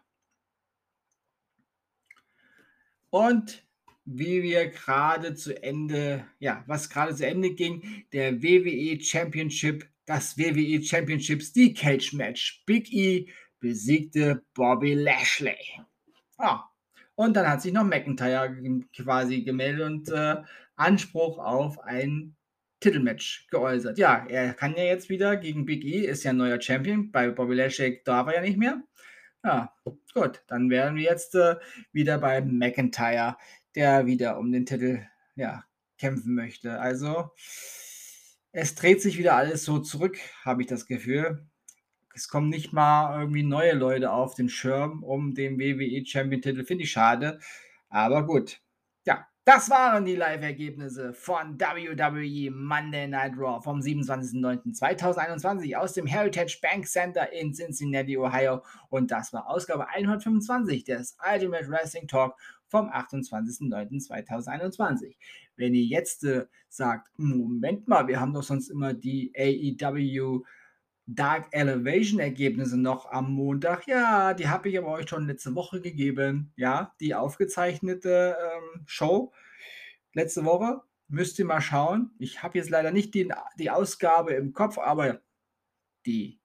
[3.11, 3.65] Und
[4.05, 10.37] wie wir gerade zu Ende, ja, was gerade zu Ende ging, der WWE Championship, das
[10.37, 12.63] WWE Championship Steel Cage Match.
[12.65, 13.29] Big E
[13.59, 15.57] besiegte Bobby Lashley.
[16.37, 16.63] Ah,
[17.15, 18.57] und dann hat sich noch McIntyre
[18.95, 20.37] quasi gemeldet und äh,
[20.75, 22.35] Anspruch auf ein
[22.79, 23.97] Titelmatch geäußert.
[23.97, 27.11] Ja, er kann ja jetzt wieder gegen Big E, ist ja ein neuer Champion.
[27.11, 28.81] Bei Bobby Lashley darf er ja nicht mehr.
[29.43, 29.73] Ja,
[30.13, 31.55] gut, dann wären wir jetzt äh,
[31.93, 33.37] wieder bei McIntyre,
[33.75, 35.05] der wieder um den Titel
[35.35, 35.63] ja,
[35.97, 36.79] kämpfen möchte.
[36.79, 37.31] Also,
[38.51, 41.45] es dreht sich wieder alles so zurück, habe ich das Gefühl.
[42.13, 46.65] Es kommen nicht mal irgendwie neue Leute auf den Schirm um den WWE Champion Titel.
[46.65, 47.39] Finde ich schade.
[47.89, 48.61] Aber gut.
[49.51, 56.85] Das waren die Live-Ergebnisse von WWE Monday Night Raw vom 27.09.2021 aus dem Heritage Bank
[56.85, 58.61] Center in Cincinnati, Ohio.
[58.89, 62.35] Und das war Ausgabe 125 des Ultimate Wrestling Talk
[62.67, 65.15] vom 28.09.2021.
[65.55, 70.43] Wenn ihr jetzt äh, sagt, Moment mal, wir haben doch sonst immer die AEW
[71.11, 73.87] Dark Elevation Ergebnisse noch am Montag.
[73.87, 76.53] Ja, die habe ich aber euch schon letzte Woche gegeben.
[76.55, 79.33] Ja, die aufgezeichnete ähm, Show
[80.13, 80.81] letzte Woche.
[81.07, 82.11] Müsst ihr mal schauen.
[82.19, 85.21] Ich habe jetzt leider nicht die, die Ausgabe im Kopf, aber
[86.05, 86.39] die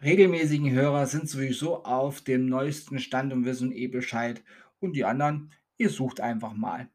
[0.00, 4.44] regelmäßigen Hörer sind sowieso auf dem neuesten Stand und wissen eh Bescheid.
[4.78, 6.88] Und die anderen, ihr sucht einfach mal.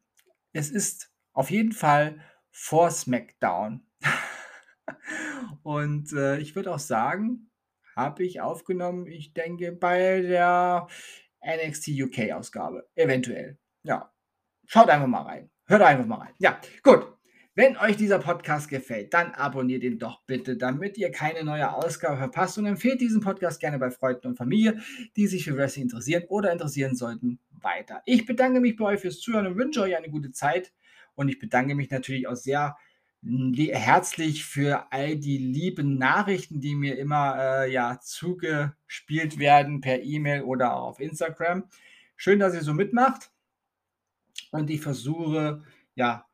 [0.54, 3.82] Es ist auf jeden Fall vor SmackDown.
[5.62, 7.50] und äh, ich würde auch sagen,
[7.94, 10.86] habe ich aufgenommen, ich denke, bei der
[11.44, 12.88] NXT UK Ausgabe.
[12.94, 13.58] Eventuell.
[13.82, 14.12] Ja.
[14.66, 15.50] Schaut einfach mal rein.
[15.66, 16.34] Hört einfach mal rein.
[16.38, 17.12] Ja, gut.
[17.54, 22.18] Wenn euch dieser Podcast gefällt, dann abonniert ihn doch bitte, damit ihr keine neue Ausgabe
[22.18, 24.78] verpasst und empfehlt diesen Podcast gerne bei Freunden und Familie,
[25.16, 28.02] die sich für Wrestling interessieren oder interessieren sollten, weiter.
[28.04, 30.74] Ich bedanke mich bei euch fürs Zuhören und wünsche euch eine gute Zeit
[31.14, 32.76] und ich bedanke mich natürlich auch sehr
[33.72, 40.42] herzlich für all die lieben Nachrichten, die mir immer äh, ja, zugespielt werden per E-Mail
[40.42, 41.64] oder auch auf Instagram.
[42.16, 43.30] Schön, dass ihr so mitmacht.
[44.52, 45.62] Und ich versuche,
[45.94, 46.26] ja,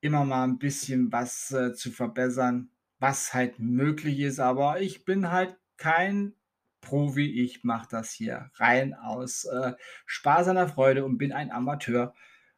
[0.00, 4.40] immer mal ein bisschen was äh, zu verbessern, was halt möglich ist.
[4.40, 6.34] Aber ich bin halt kein
[6.80, 7.42] Profi.
[7.42, 9.72] Ich mache das hier rein aus äh,
[10.06, 12.14] Spaß an der Freude und bin ein Amateur.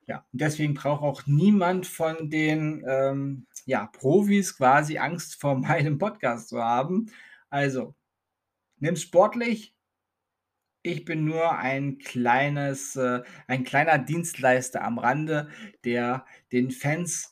[0.08, 5.98] Ja, und deswegen braucht auch niemand von den ähm, ja, Profis quasi Angst vor meinem
[5.98, 7.12] Podcast zu haben.
[7.50, 7.94] Also,
[8.78, 9.76] nimm sportlich.
[10.82, 15.50] Ich bin nur ein kleines, äh, ein kleiner Dienstleister am Rande,
[15.84, 17.30] der den Fans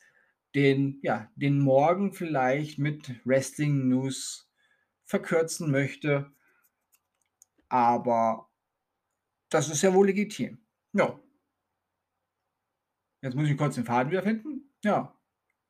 [0.54, 4.50] den, ja, den Morgen vielleicht mit Wrestling News
[5.06, 6.30] verkürzen möchte.
[7.70, 8.50] Aber
[9.48, 10.58] das ist ja wohl legitim.
[10.92, 11.18] Ja.
[13.26, 14.70] Jetzt muss ich kurz den Faden wiederfinden.
[14.84, 15.12] Ja.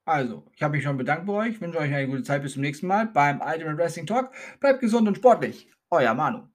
[0.04, 2.60] Also, ich habe mich schon bedankt bei euch, wünsche euch eine gute Zeit bis zum
[2.60, 4.30] nächsten Mal beim Ultimate Wrestling Talk.
[4.60, 5.70] Bleibt gesund und sportlich.
[5.88, 6.48] Euer Manu.